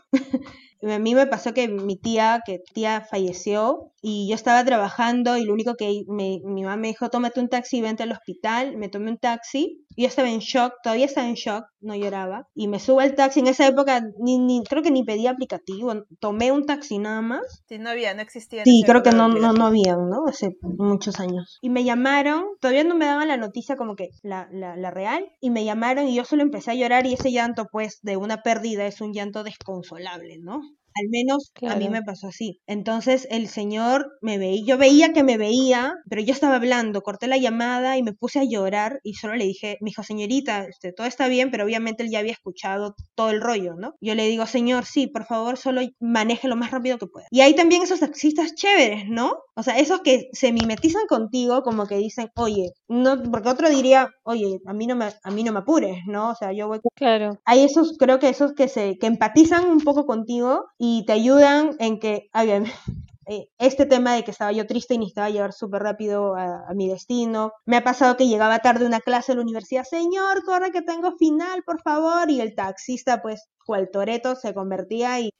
A 0.92 0.98
mí 0.98 1.14
me 1.14 1.26
pasó 1.26 1.54
que 1.54 1.68
mi 1.68 1.96
tía, 1.96 2.40
que 2.44 2.60
tía 2.74 3.00
falleció, 3.08 3.92
y 4.02 4.28
yo 4.28 4.34
estaba 4.34 4.64
trabajando 4.64 5.36
y 5.38 5.44
lo 5.44 5.52
único 5.54 5.74
que 5.76 6.02
me- 6.08 6.40
mi 6.44 6.62
mamá 6.62 6.76
me 6.76 6.88
dijo, 6.88 7.08
tómate 7.10 7.40
un 7.40 7.48
taxi 7.48 7.78
y 7.78 7.80
vente 7.80 8.02
al 8.02 8.12
hospital. 8.12 8.76
Me 8.76 8.88
tomé 8.88 9.10
un 9.10 9.18
taxi, 9.18 9.84
y 9.96 10.02
yo 10.02 10.08
estaba 10.08 10.28
en 10.28 10.40
shock, 10.40 10.74
todavía 10.82 11.06
estaba 11.06 11.28
en 11.28 11.34
shock, 11.34 11.64
no 11.80 11.94
lloraba. 11.94 12.48
Y 12.54 12.68
me 12.68 12.78
subo 12.80 13.00
al 13.00 13.14
taxi, 13.14 13.40
en 13.40 13.46
esa 13.46 13.66
época 13.66 14.02
ni, 14.18 14.38
ni 14.38 14.62
creo 14.64 14.82
que 14.82 14.90
ni 14.90 15.04
pedí 15.04 15.26
aplicativo, 15.26 15.92
tomé 16.20 16.52
un 16.52 16.66
taxi 16.66 16.98
nada 16.98 17.22
más. 17.22 17.62
Sí, 17.68 17.78
no 17.78 17.90
había, 17.90 18.12
no 18.14 18.22
existía. 18.22 18.64
Sí, 18.64 18.82
creo 18.84 19.02
que 19.02 19.10
no, 19.12 19.28
no, 19.28 19.52
no 19.52 19.66
habían, 19.66 20.08
¿no? 20.10 20.26
Hace 20.26 20.56
muchos 20.62 21.20
años. 21.20 21.58
Y 21.62 21.70
me 21.70 21.84
llamaron, 21.84 22.44
todavía 22.60 22.84
no 22.84 22.94
me 22.94 23.06
daban 23.06 23.28
la 23.28 23.36
noticia 23.36 23.76
como 23.76 23.94
que 23.96 24.08
la, 24.22 24.48
la, 24.52 24.76
la 24.76 24.90
real, 24.90 25.26
y 25.40 25.50
me 25.50 25.64
llamaron 25.64 26.08
y 26.08 26.14
yo 26.14 26.24
solo 26.24 26.42
empecé 26.42 26.70
a 26.72 26.74
llorar 26.74 27.06
y 27.06 27.14
ese 27.14 27.30
llanto, 27.32 27.66
pues, 27.70 28.00
de 28.02 28.16
una 28.16 28.42
pérdida 28.42 28.86
es 28.86 29.00
un 29.00 29.12
llanto 29.12 29.44
desconsolable, 29.44 30.38
¿no? 30.40 30.60
Al 30.94 31.08
menos 31.10 31.52
a 31.68 31.76
mí 31.76 31.88
me 31.88 32.02
pasó 32.02 32.28
así. 32.28 32.60
Entonces 32.66 33.26
el 33.30 33.48
señor 33.48 34.06
me 34.22 34.38
veía, 34.38 34.64
yo 34.64 34.78
veía 34.78 35.12
que 35.12 35.24
me 35.24 35.36
veía, 35.36 35.94
pero 36.08 36.22
yo 36.22 36.32
estaba 36.32 36.56
hablando, 36.56 37.02
corté 37.02 37.26
la 37.26 37.36
llamada 37.36 37.98
y 37.98 38.02
me 38.02 38.12
puse 38.12 38.38
a 38.38 38.44
llorar 38.44 39.00
y 39.02 39.14
solo 39.14 39.34
le 39.34 39.44
dije, 39.44 39.76
me 39.80 39.90
dijo, 39.90 40.02
señorita, 40.02 40.64
este, 40.64 40.92
todo 40.92 41.06
está 41.06 41.28
bien, 41.28 41.50
pero 41.50 41.64
obviamente 41.64 42.02
él 42.04 42.10
ya 42.10 42.20
había 42.20 42.32
escuchado 42.32 42.94
todo 43.14 43.30
el 43.30 43.40
rollo, 43.40 43.74
¿no? 43.74 43.94
Yo 44.00 44.14
le 44.14 44.26
digo, 44.28 44.46
señor, 44.46 44.84
sí, 44.84 45.06
por 45.06 45.24
favor, 45.24 45.56
solo 45.56 45.82
maneje 46.00 46.48
lo 46.48 46.56
más 46.56 46.70
rápido 46.70 46.98
que 46.98 47.06
pueda. 47.06 47.26
Y 47.30 47.40
hay 47.40 47.54
también 47.54 47.82
esos 47.82 48.00
taxistas 48.00 48.54
chéveres, 48.54 49.08
¿no? 49.08 49.38
O 49.56 49.62
sea, 49.62 49.78
esos 49.78 50.00
que 50.00 50.28
se 50.32 50.52
mimetizan 50.52 51.06
contigo, 51.08 51.62
como 51.62 51.86
que 51.86 51.96
dicen, 51.96 52.28
oye, 52.36 52.72
no, 52.88 53.22
porque 53.30 53.48
otro 53.48 53.68
diría, 53.68 54.08
oye, 54.24 54.58
a 54.66 54.72
mí 54.72 54.86
no 54.86 54.96
me, 54.96 55.06
a 55.06 55.30
mí 55.30 55.44
no 55.44 55.52
me 55.52 55.60
apures, 55.60 55.98
¿no? 56.06 56.30
O 56.30 56.34
sea, 56.34 56.52
yo 56.52 56.68
voy 56.68 56.80
Claro. 56.96 57.38
hay 57.44 57.64
esos, 57.64 57.96
creo 57.98 58.18
que 58.18 58.28
esos 58.28 58.52
que 58.52 58.68
se, 58.68 58.98
que 58.98 59.06
empatizan 59.06 59.64
un 59.68 59.80
poco 59.80 60.06
contigo 60.06 60.66
y 60.78 60.83
te 61.06 61.12
ayudan 61.12 61.76
en 61.78 61.98
que, 61.98 62.30
eh, 63.26 63.48
este 63.58 63.86
tema 63.86 64.14
de 64.14 64.24
que 64.24 64.30
estaba 64.30 64.52
yo 64.52 64.66
triste 64.66 64.94
y 64.94 64.98
necesitaba 64.98 65.30
llegar 65.30 65.52
súper 65.52 65.82
rápido 65.82 66.34
a, 66.36 66.72
mi 66.74 66.88
destino. 66.88 67.52
Me 67.64 67.76
ha 67.76 67.84
pasado 67.84 68.16
que 68.16 68.28
llegaba 68.28 68.58
tarde 68.58 68.86
una 68.86 69.00
clase 69.00 69.32
de 69.32 69.36
la 69.36 69.42
universidad, 69.42 69.84
señor, 69.84 70.44
corre 70.44 70.72
que 70.72 70.82
tengo 70.82 71.16
final, 71.16 71.62
por 71.64 71.80
favor, 71.82 72.30
y 72.30 72.40
el 72.40 72.54
taxista, 72.54 73.22
pues, 73.22 73.48
cual 73.64 73.88
toreto 73.92 74.36
se 74.36 74.52
convertía 74.52 75.20
y, 75.20 75.30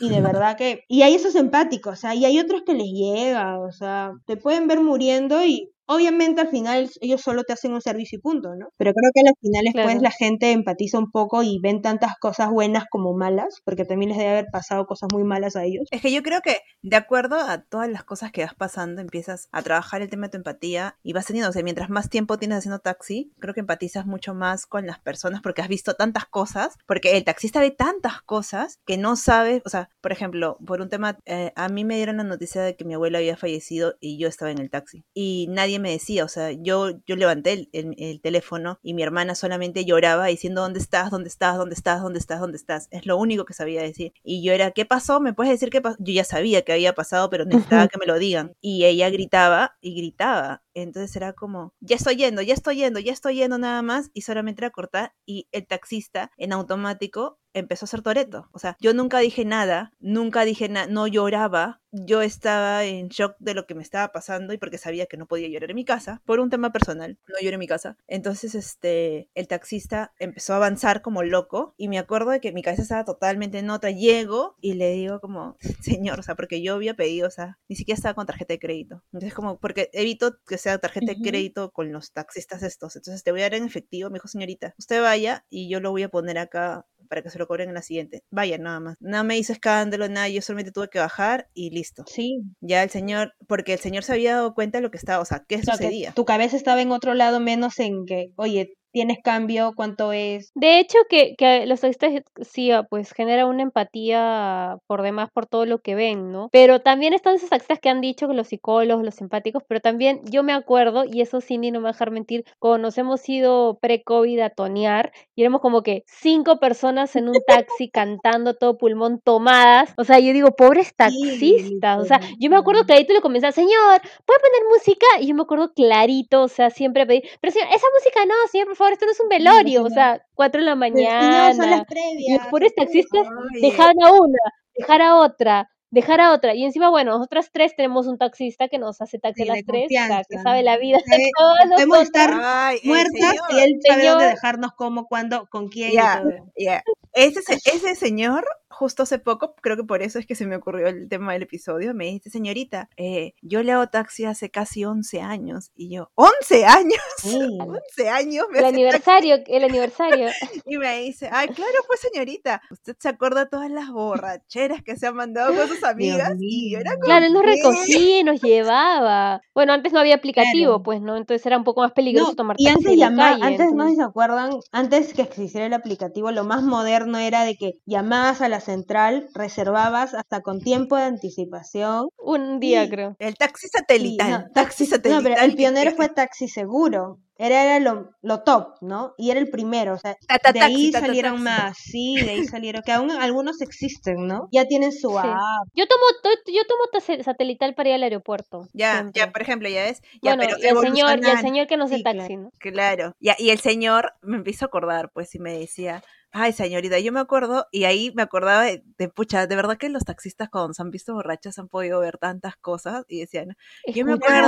y 0.00 0.08
de 0.08 0.20
verdad 0.20 0.56
que... 0.56 0.84
Y 0.88 1.02
hay 1.02 1.14
esos 1.14 1.34
empáticos, 1.36 1.92
o 1.92 2.00
sea, 2.00 2.14
y 2.14 2.24
hay 2.24 2.38
otros 2.40 2.62
que 2.66 2.74
les 2.74 2.88
llega, 2.88 3.60
o 3.60 3.70
sea, 3.70 4.12
te 4.26 4.36
pueden 4.36 4.66
ver 4.66 4.80
muriendo 4.80 5.44
y 5.44 5.70
Obviamente 5.92 6.40
al 6.40 6.48
final 6.48 6.88
ellos 7.00 7.20
solo 7.20 7.42
te 7.42 7.52
hacen 7.52 7.72
un 7.72 7.80
servicio 7.80 8.16
y 8.16 8.20
punto, 8.22 8.54
¿no? 8.54 8.68
Pero 8.76 8.92
creo 8.92 9.10
que 9.12 9.28
al 9.28 9.34
final 9.40 9.64
después 9.64 9.86
Claro. 9.86 10.00
la 10.02 10.10
gente 10.12 10.52
empatiza 10.52 11.00
un 11.00 11.10
poco 11.10 11.42
y 11.42 11.58
ven 11.60 11.82
tantas 11.82 12.12
cosas 12.20 12.48
buenas 12.50 12.84
como 12.88 13.12
malas, 13.12 13.60
porque 13.64 13.84
también 13.84 14.10
les 14.10 14.18
debe 14.18 14.30
haber 14.30 14.46
pasado 14.52 14.86
cosas 14.86 15.08
muy 15.12 15.24
malas 15.24 15.56
a 15.56 15.64
ellos. 15.64 15.88
Es 15.90 16.00
que 16.00 16.12
yo 16.12 16.22
creo 16.22 16.42
que 16.42 16.58
de 16.82 16.94
acuerdo 16.94 17.40
a 17.40 17.64
todas 17.64 17.88
las 17.90 18.04
cosas 18.04 18.30
que 18.30 18.44
vas 18.44 18.54
pasando, 18.54 19.00
empiezas 19.00 19.48
a 19.50 19.62
trabajar 19.62 20.00
el 20.00 20.08
tema 20.08 20.28
de 20.28 20.30
tu 20.30 20.36
empatía 20.36 20.96
y 21.02 21.12
vas 21.12 21.26
teniendo, 21.26 21.50
o 21.50 21.52
sea, 21.52 21.64
mientras 21.64 21.90
más 21.90 22.08
tiempo 22.08 22.38
tienes 22.38 22.58
haciendo 22.58 22.78
taxi, 22.78 23.32
creo 23.40 23.52
que 23.52 23.60
empatizas 23.60 24.06
mucho 24.06 24.32
más 24.32 24.66
con 24.66 24.86
las 24.86 25.00
personas 25.00 25.40
porque 25.42 25.60
has 25.60 25.68
visto 25.68 25.94
tantas 25.94 26.24
cosas, 26.26 26.76
porque 26.86 27.16
el 27.16 27.24
taxista 27.24 27.58
ve 27.58 27.72
tantas 27.72 28.22
cosas 28.22 28.78
que 28.86 28.96
no 28.96 29.16
sabe, 29.16 29.60
o 29.66 29.68
sea, 29.68 29.90
por 30.00 30.12
ejemplo, 30.12 30.56
por 30.64 30.80
un 30.82 30.88
tema, 30.88 31.18
eh, 31.26 31.52
a 31.56 31.68
mí 31.68 31.84
me 31.84 31.96
dieron 31.96 32.18
la 32.18 32.22
noticia 32.24 32.62
de 32.62 32.76
que 32.76 32.84
mi 32.84 32.94
abuela 32.94 33.18
había 33.18 33.36
fallecido 33.36 33.96
y 33.98 34.18
yo 34.18 34.28
estaba 34.28 34.52
en 34.52 34.58
el 34.58 34.70
taxi 34.70 35.04
y 35.14 35.48
nadie 35.50 35.79
me 35.80 35.90
decía, 35.92 36.24
o 36.24 36.28
sea, 36.28 36.52
yo, 36.52 36.90
yo 37.06 37.16
levanté 37.16 37.52
el, 37.52 37.68
el- 37.72 37.94
el 37.98 38.20
teléfono 38.20 38.78
y 38.82 38.94
mi 38.94 39.02
hermana 39.02 39.34
solamente 39.34 39.84
lloraba 39.84 40.26
diciendo, 40.26 40.62
¿dónde 40.62 40.78
estás? 40.80 41.10
¿Dónde 41.10 41.28
estás? 41.28 41.56
¿Dónde 41.58 41.74
estás? 41.74 42.00
¿Dónde 42.02 42.18
estás? 42.18 42.40
¿Dónde 42.40 42.56
estás? 42.56 42.88
Es 42.90 43.06
lo 43.06 43.16
único 43.16 43.44
que 43.44 43.54
sabía 43.54 43.82
decir. 43.82 44.12
Y 44.22 44.42
yo 44.44 44.52
era, 44.52 44.70
¿qué 44.72 44.84
pasó? 44.86 45.20
¿Me 45.20 45.32
puedes 45.34 45.52
decir 45.52 45.70
qué 45.70 45.80
pasó? 45.80 45.96
Yo 46.00 46.12
ya 46.12 46.24
sabía 46.24 46.62
que 46.62 46.72
había 46.72 46.94
pasado, 46.94 47.30
pero 47.30 47.44
necesitaba 47.44 47.88
que 47.88 47.98
me 47.98 48.06
lo 48.06 48.18
digan. 48.18 48.54
Y 48.60 48.84
ella 48.84 49.10
gritaba 49.10 49.76
y 49.80 49.94
gritaba. 49.96 50.62
Entonces 50.74 51.14
era 51.16 51.32
como, 51.32 51.74
ya 51.80 51.96
estoy 51.96 52.16
yendo, 52.16 52.42
ya 52.42 52.54
estoy 52.54 52.76
yendo, 52.76 53.00
ya 53.00 53.12
estoy 53.12 53.36
yendo 53.36 53.58
nada 53.58 53.82
más. 53.82 54.10
Y 54.14 54.22
solamente 54.22 54.62
era 54.62 54.70
cortar. 54.70 55.14
Y 55.26 55.48
el 55.52 55.66
taxista 55.66 56.30
en 56.36 56.52
automático 56.52 57.40
empezó 57.54 57.84
a 57.84 57.86
hacer 57.86 58.02
toreto. 58.02 58.48
O 58.52 58.58
sea, 58.58 58.76
yo 58.80 58.94
nunca 58.94 59.18
dije 59.18 59.44
nada, 59.44 59.92
nunca 59.98 60.44
dije 60.44 60.68
nada, 60.68 60.86
no 60.86 61.06
lloraba. 61.06 61.80
Yo 61.92 62.22
estaba 62.22 62.84
en 62.84 63.08
shock 63.08 63.34
de 63.40 63.54
lo 63.54 63.66
que 63.66 63.74
me 63.74 63.82
estaba 63.82 64.12
pasando 64.12 64.52
y 64.52 64.58
porque 64.58 64.78
sabía 64.78 65.06
que 65.06 65.16
no 65.16 65.26
podía 65.26 65.48
llorar 65.48 65.70
en 65.70 65.74
mi 65.76 65.84
casa 65.84 66.22
por 66.24 66.38
un 66.38 66.48
tema 66.48 66.70
personal. 66.70 67.18
No 67.26 67.34
lloré 67.40 67.54
en 67.54 67.60
mi 67.60 67.66
casa. 67.66 67.96
Entonces, 68.06 68.54
este, 68.54 69.28
el 69.34 69.48
taxista 69.48 70.12
empezó 70.20 70.52
a 70.52 70.56
avanzar 70.56 71.02
como 71.02 71.24
loco 71.24 71.74
y 71.76 71.88
me 71.88 71.98
acuerdo 71.98 72.30
de 72.30 72.40
que 72.40 72.52
mi 72.52 72.62
cabeza 72.62 72.82
estaba 72.82 73.04
totalmente 73.04 73.58
en 73.58 73.70
otra. 73.70 73.90
Llego 73.90 74.54
y 74.60 74.74
le 74.74 74.90
digo 74.92 75.20
como, 75.20 75.56
señor, 75.80 76.20
o 76.20 76.22
sea, 76.22 76.36
porque 76.36 76.62
yo 76.62 76.74
había 76.74 76.94
pedido, 76.94 77.26
o 77.26 77.32
sea, 77.32 77.58
ni 77.68 77.74
siquiera 77.74 77.96
estaba 77.96 78.14
con 78.14 78.26
tarjeta 78.26 78.54
de 78.54 78.60
crédito. 78.60 79.02
Entonces, 79.12 79.34
como, 79.34 79.58
porque 79.58 79.90
evito 79.92 80.38
que 80.46 80.58
sea 80.60 80.78
tarjeta 80.78 81.12
de 81.14 81.20
crédito 81.20 81.70
con 81.72 81.92
los 81.92 82.12
taxistas 82.12 82.62
estos. 82.62 82.96
Entonces, 82.96 83.24
te 83.24 83.32
voy 83.32 83.40
a 83.40 83.44
dar 83.44 83.54
en 83.54 83.64
efectivo. 83.64 84.10
Me 84.10 84.14
dijo, 84.14 84.28
señorita, 84.28 84.74
usted 84.78 85.02
vaya 85.02 85.44
y 85.50 85.68
yo 85.68 85.80
lo 85.80 85.90
voy 85.90 86.04
a 86.04 86.08
poner 86.08 86.38
acá 86.38 86.86
para 87.08 87.22
que 87.22 87.30
se 87.30 87.38
lo 87.38 87.48
cobren 87.48 87.68
en 87.68 87.74
la 87.74 87.82
siguiente. 87.82 88.22
Vaya, 88.30 88.56
nada 88.56 88.78
más. 88.78 88.96
No 89.00 89.24
me 89.24 89.36
hizo 89.36 89.52
escándalo, 89.52 90.08
nada, 90.08 90.28
yo 90.28 90.40
solamente 90.42 90.70
tuve 90.70 90.88
que 90.88 91.00
bajar 91.00 91.48
y 91.54 91.70
listo. 91.70 92.04
Sí, 92.06 92.42
Ya 92.60 92.82
el 92.84 92.90
señor, 92.90 93.34
porque 93.48 93.72
el 93.72 93.80
señor 93.80 94.04
se 94.04 94.12
había 94.12 94.34
dado 94.36 94.54
cuenta 94.54 94.78
de 94.78 94.82
lo 94.82 94.90
que 94.90 94.98
estaba, 94.98 95.20
o 95.20 95.24
sea, 95.24 95.44
qué 95.48 95.56
o 95.56 95.62
sea, 95.62 95.72
que 95.76 95.84
sucedía. 95.84 96.12
tu 96.12 96.24
cabeza 96.24 96.56
estaba 96.56 96.80
en 96.80 96.92
otro 96.92 97.14
lado 97.14 97.40
menos 97.40 97.78
en 97.80 98.06
que, 98.06 98.32
oye, 98.36 98.74
tienes 98.92 99.18
cambio, 99.22 99.72
cuánto 99.74 100.12
es. 100.12 100.50
De 100.54 100.78
hecho, 100.78 100.98
que, 101.08 101.34
que 101.36 101.66
los 101.66 101.80
taxistas 101.80 102.22
sí, 102.42 102.70
ah, 102.70 102.84
pues 102.88 103.12
genera 103.12 103.46
una 103.46 103.62
empatía 103.62 104.78
por 104.86 105.02
demás 105.02 105.30
por 105.32 105.46
todo 105.46 105.66
lo 105.66 105.78
que 105.78 105.94
ven, 105.94 106.32
¿no? 106.32 106.48
Pero 106.52 106.80
también 106.80 107.12
están 107.12 107.36
esos 107.36 107.50
taxistas 107.50 107.78
que 107.80 107.88
han 107.88 108.00
dicho 108.00 108.28
que 108.28 108.34
los 108.34 108.48
psicólogos, 108.48 109.04
los 109.04 109.20
empáticos, 109.20 109.62
pero 109.66 109.80
también 109.80 110.20
yo 110.24 110.42
me 110.42 110.52
acuerdo, 110.52 111.04
y 111.04 111.20
eso 111.20 111.40
Cindy 111.40 111.70
no 111.70 111.80
me 111.80 111.84
va 111.84 111.90
a 111.90 111.92
dejar 111.92 112.10
mentir, 112.10 112.44
cuando 112.58 112.78
nos 112.78 112.98
hemos 112.98 113.26
ido 113.28 113.78
pre-COVID 113.80 114.40
a 114.40 114.50
tonear, 114.50 115.12
y 115.34 115.42
éramos 115.42 115.60
como 115.60 115.82
que 115.82 116.02
cinco 116.06 116.58
personas 116.58 117.14
en 117.16 117.28
un 117.28 117.36
taxi 117.46 117.90
cantando 117.92 118.54
todo 118.54 118.78
pulmón 118.78 119.20
tomadas. 119.20 119.92
O 119.96 120.04
sea, 120.04 120.18
yo 120.18 120.32
digo, 120.32 120.52
pobres 120.56 120.94
taxistas. 120.94 122.00
O 122.00 122.04
sea, 122.04 122.20
yo 122.38 122.50
me 122.50 122.56
acuerdo 122.56 122.84
clarito 122.84 123.12
le 123.12 123.20
comencé, 123.20 123.50
señor, 123.52 124.00
¿puede 124.26 124.40
poner 124.40 124.62
música? 124.70 125.06
Y 125.20 125.28
yo 125.28 125.34
me 125.34 125.42
acuerdo 125.42 125.72
clarito, 125.72 126.42
o 126.42 126.48
sea, 126.48 126.70
siempre 126.70 127.06
pedí, 127.06 127.22
pero 127.40 127.52
señor, 127.52 127.68
esa 127.68 127.86
música 127.94 128.24
no, 128.26 128.34
señor, 128.50 128.68
favor, 128.80 128.92
esto 128.92 129.06
no 129.06 129.12
es 129.12 129.20
un 129.20 129.28
velorio. 129.28 129.84
O 129.84 129.90
sea, 129.90 130.20
cuatro 130.34 130.60
de 130.60 130.66
la 130.66 130.76
Pero, 130.78 130.96
señor, 130.96 131.10
son 131.12 131.30
las 131.30 131.56
mañana. 131.58 131.82
Y 131.82 131.84
previas. 131.84 132.38
los 132.38 132.46
pobres 132.48 132.74
taxistas 132.74 133.26
dejar 133.60 133.94
a 134.02 134.12
una, 134.12 134.38
dejar 134.74 135.02
a 135.02 135.16
otra, 135.16 135.70
dejar 135.90 136.20
a 136.20 136.32
otra. 136.32 136.54
Y 136.54 136.64
encima, 136.64 136.88
bueno, 136.90 137.12
nosotras 137.12 137.50
tres 137.52 137.74
tenemos 137.76 138.06
un 138.06 138.18
taxista 138.18 138.68
que 138.68 138.78
nos 138.78 139.00
hace 139.00 139.18
taxi 139.18 139.42
Sí, 139.44 139.48
a 139.48 139.54
las 139.54 139.64
tres, 139.64 139.84
o 139.86 139.88
sea, 140.06 140.22
que 140.28 140.38
sabe 140.38 140.62
la 140.62 140.76
vida 140.78 140.98
de 140.98 141.04
Sabe- 141.04 141.30
todos 141.38 141.58
podemos 141.62 141.98
nosotros. 141.98 142.02
estar 142.02 142.40
ay, 142.42 142.78
muertas 142.84 143.34
y 143.50 143.58
él 143.60 143.78
sabe 143.86 144.06
dónde 144.08 144.24
Señor. 144.24 144.34
dejarnos, 144.34 144.72
cómo, 144.76 145.06
cuándo, 145.06 145.46
con 145.50 145.68
quién 145.68 145.92
Ya. 145.92 146.18
y 146.20 146.22
todo. 146.22 146.52
ya. 146.56 146.82
Ese, 147.12 147.42
se- 147.42 147.70
ese 147.70 147.94
señor, 147.96 148.44
justo 148.80 149.02
hace 149.02 149.18
poco, 149.18 149.54
creo 149.60 149.76
que 149.76 149.84
por 149.84 150.00
eso 150.02 150.18
es 150.18 150.26
que 150.26 150.34
se 150.34 150.46
me 150.46 150.56
ocurrió 150.56 150.88
el 150.88 151.06
tema 151.08 151.34
del 151.34 151.42
episodio, 151.42 151.92
me 151.92 152.06
dice, 152.06 152.30
señorita, 152.30 152.88
eh, 152.96 153.34
yo 153.42 153.62
le 153.62 153.72
hago 153.72 153.86
taxi 153.88 154.24
hace 154.24 154.50
casi 154.50 154.86
11 154.86 155.20
años. 155.20 155.70
Y 155.76 155.94
yo, 155.94 156.10
¿11 156.16 156.64
años? 156.64 157.00
Sí. 157.20 157.58
11 157.60 158.08
años 158.08 158.46
me 158.50 158.58
El 158.58 158.64
taxi. 158.64 158.74
aniversario, 158.76 159.36
el 159.46 159.64
aniversario. 159.64 160.28
Y 160.66 160.78
me 160.78 161.00
dice, 161.02 161.28
ay, 161.30 161.48
claro, 161.48 161.74
pues 161.86 162.00
señorita, 162.00 162.62
usted 162.70 162.96
se 162.98 163.08
acuerda 163.10 163.44
de 163.44 163.50
todas 163.50 163.70
las 163.70 163.90
borracheras 163.90 164.82
que 164.82 164.96
se 164.96 165.06
han 165.06 165.16
mandado 165.16 165.54
con 165.54 165.68
sus 165.68 165.82
amigas. 165.84 166.32
Y 166.40 166.72
yo 166.72 166.78
era 166.78 166.92
como, 166.94 167.04
Claro, 167.04 167.26
él 167.26 167.32
nos 167.34 167.42
recogía 167.44 168.20
y 168.20 168.24
nos 168.24 168.40
llevaba. 168.40 169.40
Bueno, 169.54 169.72
antes 169.74 169.92
no 169.92 170.00
había 170.00 170.14
aplicativo, 170.14 170.70
Claro. 170.72 170.82
pues, 170.82 171.00
¿no? 171.02 171.16
Entonces 171.16 171.44
era 171.44 171.58
un 171.58 171.64
poco 171.64 171.82
más 171.82 171.92
peligroso 171.92 172.30
No, 172.30 172.36
tomar 172.36 172.56
y 172.58 172.64
taxi 172.64 172.76
antes 172.78 172.92
en 172.92 172.98
la 172.98 173.06
llamaba, 173.10 173.30
calle. 173.32 173.44
antes 173.44 173.58
no 173.58 173.66
sé 173.66 173.70
entonces- 173.72 173.90
si 173.90 173.96
se 173.96 174.02
acuerdan, 174.04 174.50
antes 174.72 175.14
que 175.14 175.22
existiera 175.22 175.66
el 175.66 175.74
aplicativo, 175.74 176.30
lo 176.30 176.44
más 176.44 176.62
moderno 176.62 177.18
era 177.18 177.44
de 177.44 177.56
que 177.56 177.74
llamabas 177.84 178.40
a 178.40 178.48
la 178.48 178.60
central, 178.70 179.28
reservabas 179.34 180.14
hasta 180.14 180.40
con 180.40 180.60
tiempo 180.60 180.96
de 180.96 181.02
anticipación. 181.04 182.08
Un 182.18 182.60
día, 182.60 182.84
Sí. 182.84 182.90
creo. 182.90 183.16
El 183.18 183.36
taxi 183.36 183.66
Sí, 183.66 183.72
satelital, 183.78 184.30
no, 184.30 184.44
taxi 184.54 184.84
No, 184.84 184.90
satelital. 184.90 185.22
pero 185.24 185.42
el 185.42 185.54
pionero 185.54 185.90
fue 185.92 186.08
Taxi 186.14 186.48
Seguro. 186.48 187.18
Era, 187.42 187.64
era 187.64 187.80
lo, 187.80 188.10
lo 188.20 188.42
top, 188.42 188.74
¿no? 188.82 189.14
Y 189.16 189.30
era 189.30 189.40
el 189.40 189.48
primero. 189.48 189.94
O 189.94 189.98
sea, 189.98 190.14
Tata 190.28 190.52
de 190.52 190.60
ahí 190.60 190.90
tata 190.90 191.06
salieron 191.06 191.42
más, 191.42 191.74
sí, 191.78 192.16
de 192.22 192.32
ahí 192.32 192.44
salieron, 192.44 192.82
que 192.84 192.92
aún 192.92 193.10
algunos 193.10 193.62
existen, 193.62 194.26
¿no? 194.26 194.48
Ya 194.52 194.66
tienen 194.66 194.92
su 194.92 195.08
Sí. 195.08 195.16
app. 195.16 195.66
Yo 195.74 195.86
tomo, 195.86 196.04
to- 196.22 196.52
yo 196.52 196.60
tomo 196.68 197.22
satelital 197.24 197.74
para 197.74 197.88
ir 197.88 197.94
al 197.94 198.02
aeropuerto. 198.02 198.68
Ya, 198.74 198.92
siempre. 198.98 199.18
ya, 199.20 199.32
por 199.32 199.40
ejemplo, 199.40 199.68
ya 199.70 199.84
ves. 199.84 200.02
Ya, 200.22 200.36
Bueno, 200.36 200.42
pero 200.44 200.58
y 200.58 200.66
el 200.66 200.76
señor, 200.80 201.18
y 201.24 201.30
el 201.30 201.38
señor 201.38 201.66
que 201.66 201.76
nos 201.78 201.88
Sí, 201.88 201.94
hace 201.94 202.04
taxi, 202.04 202.36
¿no? 202.36 202.50
Claro. 202.58 203.14
Ya, 203.20 203.34
y 203.38 203.48
el 203.48 203.58
señor 203.60 204.12
me 204.20 204.36
empiezo 204.36 204.66
a 204.66 204.68
acordar, 204.68 205.10
pues, 205.14 205.34
y 205.34 205.38
me 205.38 205.58
decía, 205.58 206.02
ay, 206.32 206.52
señorita, 206.52 206.98
yo 207.00 207.12
me 207.12 207.20
acuerdo, 207.20 207.66
y 207.72 207.84
ahí 207.84 208.12
me 208.14 208.22
acordaba 208.22 208.62
de, 208.64 208.82
de, 208.98 209.08
pucha, 209.08 209.46
de 209.46 209.56
verdad 209.56 209.76
que 209.78 209.88
los 209.88 210.04
taxistas 210.04 210.48
cuando 210.48 210.72
se 210.74 210.82
han 210.82 210.90
visto 210.90 211.12
borrachos 211.14 211.58
han 211.58 211.68
podido 211.68 212.00
ver 212.00 212.18
tantas 212.18 212.56
cosas, 212.56 213.04
y 213.08 213.20
decían, 213.20 213.56
Yo 213.86 214.04
me 214.04 214.12
acuerdo- 214.14 214.40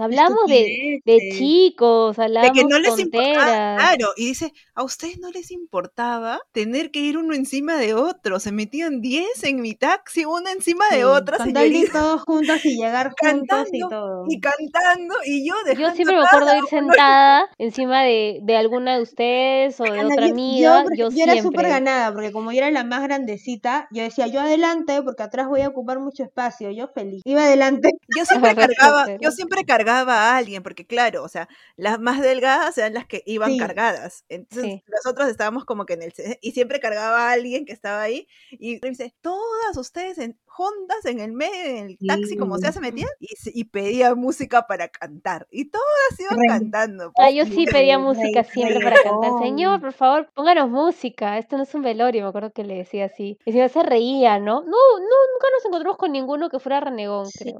hablamos 0.00 0.46
de, 0.48 1.00
de 1.04 1.18
chicos, 1.38 2.16
de 2.16 2.24
hablamos 2.24 2.54
que 2.54 2.64
no 2.64 2.78
les 2.78 2.98
importaba, 2.98 3.76
claro, 3.78 4.12
y 4.16 4.26
dice, 4.26 4.52
a 4.74 4.82
ustedes 4.82 5.18
no 5.20 5.30
les 5.30 5.50
importaba 5.50 6.40
tener 6.52 6.90
que 6.90 7.00
ir 7.00 7.16
uno 7.18 7.34
encima 7.34 7.76
de 7.76 7.94
otro, 7.94 8.40
se 8.40 8.52
metían 8.52 9.00
10 9.00 9.44
en 9.44 9.60
mi 9.60 9.74
taxi, 9.74 10.24
una 10.24 10.50
encima 10.52 10.84
de 10.90 10.98
Sí, 10.98 11.02
otra, 11.04 11.38
de 11.38 11.44
señorita, 11.52 11.92
todos 11.92 12.22
juntos 12.22 12.64
y 12.64 12.76
llegar 12.76 13.12
juntos 13.20 13.68
y 13.72 13.80
Cantando, 13.80 13.88
todo. 13.88 14.24
y 14.28 14.40
cantando, 14.40 15.14
y 15.24 15.48
yo 15.48 15.54
dejando 15.64 15.88
Yo 15.90 15.94
siempre 15.94 16.16
me 16.16 16.24
acuerdo 16.24 16.46
de 16.50 16.58
ir 16.58 16.64
uno- 16.64 16.70
sentada 16.92 17.48
encima 17.58 18.02
de, 18.02 18.40
de 18.42 18.56
alguna 18.56 18.96
de 18.96 19.02
ustedes 19.02 19.80
o 19.80 19.84
de 19.84 19.90
Ana, 20.00 20.08
otra 20.08 20.26
amiga, 20.26 20.84
yo, 20.96 21.03
yo 21.10 21.24
era 21.24 21.40
súper 21.42 21.66
ganada, 21.68 22.12
porque 22.12 22.32
como 22.32 22.52
yo 22.52 22.58
era 22.58 22.70
la 22.70 22.84
más 22.84 23.02
grandecita, 23.02 23.88
yo 23.90 24.02
decía, 24.02 24.26
yo 24.26 24.40
adelante, 24.40 25.02
porque 25.02 25.22
atrás 25.22 25.48
voy 25.48 25.62
a 25.62 25.68
ocupar 25.68 25.98
mucho 26.00 26.22
espacio, 26.24 26.70
yo 26.70 26.88
feliz. 26.88 27.22
Iba 27.24 27.44
adelante. 27.44 27.90
Yo 28.08 28.24
siempre 28.24 28.54
cargaba, 28.54 29.06
yo 29.20 29.30
siempre 29.32 29.64
cargaba 29.64 30.14
a 30.32 30.36
alguien, 30.36 30.62
porque 30.62 30.86
claro, 30.86 31.24
o 31.24 31.28
sea, 31.28 31.48
las 31.76 31.98
más 31.98 32.20
delgadas 32.20 32.76
eran 32.78 32.94
las 32.94 33.06
que 33.06 33.22
iban 33.26 33.50
Sí. 33.52 33.58
cargadas. 33.58 34.24
Entonces, 34.28 34.64
Sí. 34.64 34.82
nosotros 34.86 35.28
estábamos 35.28 35.64
como 35.64 35.84
que 35.86 35.94
en 35.94 36.02
el 36.02 36.12
y 36.40 36.52
siempre 36.52 36.80
cargaba 36.80 37.28
a 37.28 37.32
alguien 37.32 37.64
que 37.64 37.72
estaba 37.72 38.02
ahí 38.02 38.28
y 38.50 38.78
me 38.82 38.90
dice, 38.90 39.14
"Todas 39.20 39.76
ustedes 39.76 40.18
en 40.18 40.38
juntas 40.56 41.04
en 41.04 41.18
el 41.18 41.32
medio 41.32 41.78
en 41.78 41.86
el 41.86 41.98
taxi 42.06 42.36
como 42.36 42.58
sea 42.58 42.70
se 42.70 42.80
metían 42.80 43.08
y, 43.18 43.26
se- 43.36 43.50
y 43.52 43.64
pedía 43.64 44.14
música 44.14 44.66
para 44.68 44.86
cantar 44.88 45.46
y 45.50 45.64
todas 45.68 45.84
iban 46.20 46.38
cantando. 46.46 47.06
Ah, 47.08 47.26
pues, 47.26 47.34
yo 47.34 47.44
sí 47.44 47.66
pedía 47.66 47.96
Rey- 47.96 48.04
música 48.04 48.44
siempre 48.44 48.78
para 48.80 49.02
cantar. 49.02 49.30
Señor, 49.42 49.80
por 49.80 49.92
favor, 49.92 50.28
pónganos 50.32 50.70
música. 50.70 51.38
Esto 51.38 51.56
no 51.56 51.64
es 51.64 51.74
un 51.74 51.82
velorio, 51.82 52.22
me 52.22 52.28
acuerdo 52.28 52.52
que 52.52 52.62
le 52.62 52.76
decía 52.76 53.06
así. 53.06 53.36
Y 53.44 53.50
el 53.50 53.52
señor 53.54 53.68
se 53.70 53.82
reía, 53.82 54.38
¿no? 54.38 54.60
No, 54.60 54.70
no, 54.70 55.00
nunca 55.00 55.48
nos 55.56 55.64
encontramos 55.66 55.98
con 55.98 56.12
ninguno 56.12 56.48
que 56.50 56.60
fuera 56.60 56.78
renegón, 56.80 57.26
Sí. 57.26 57.52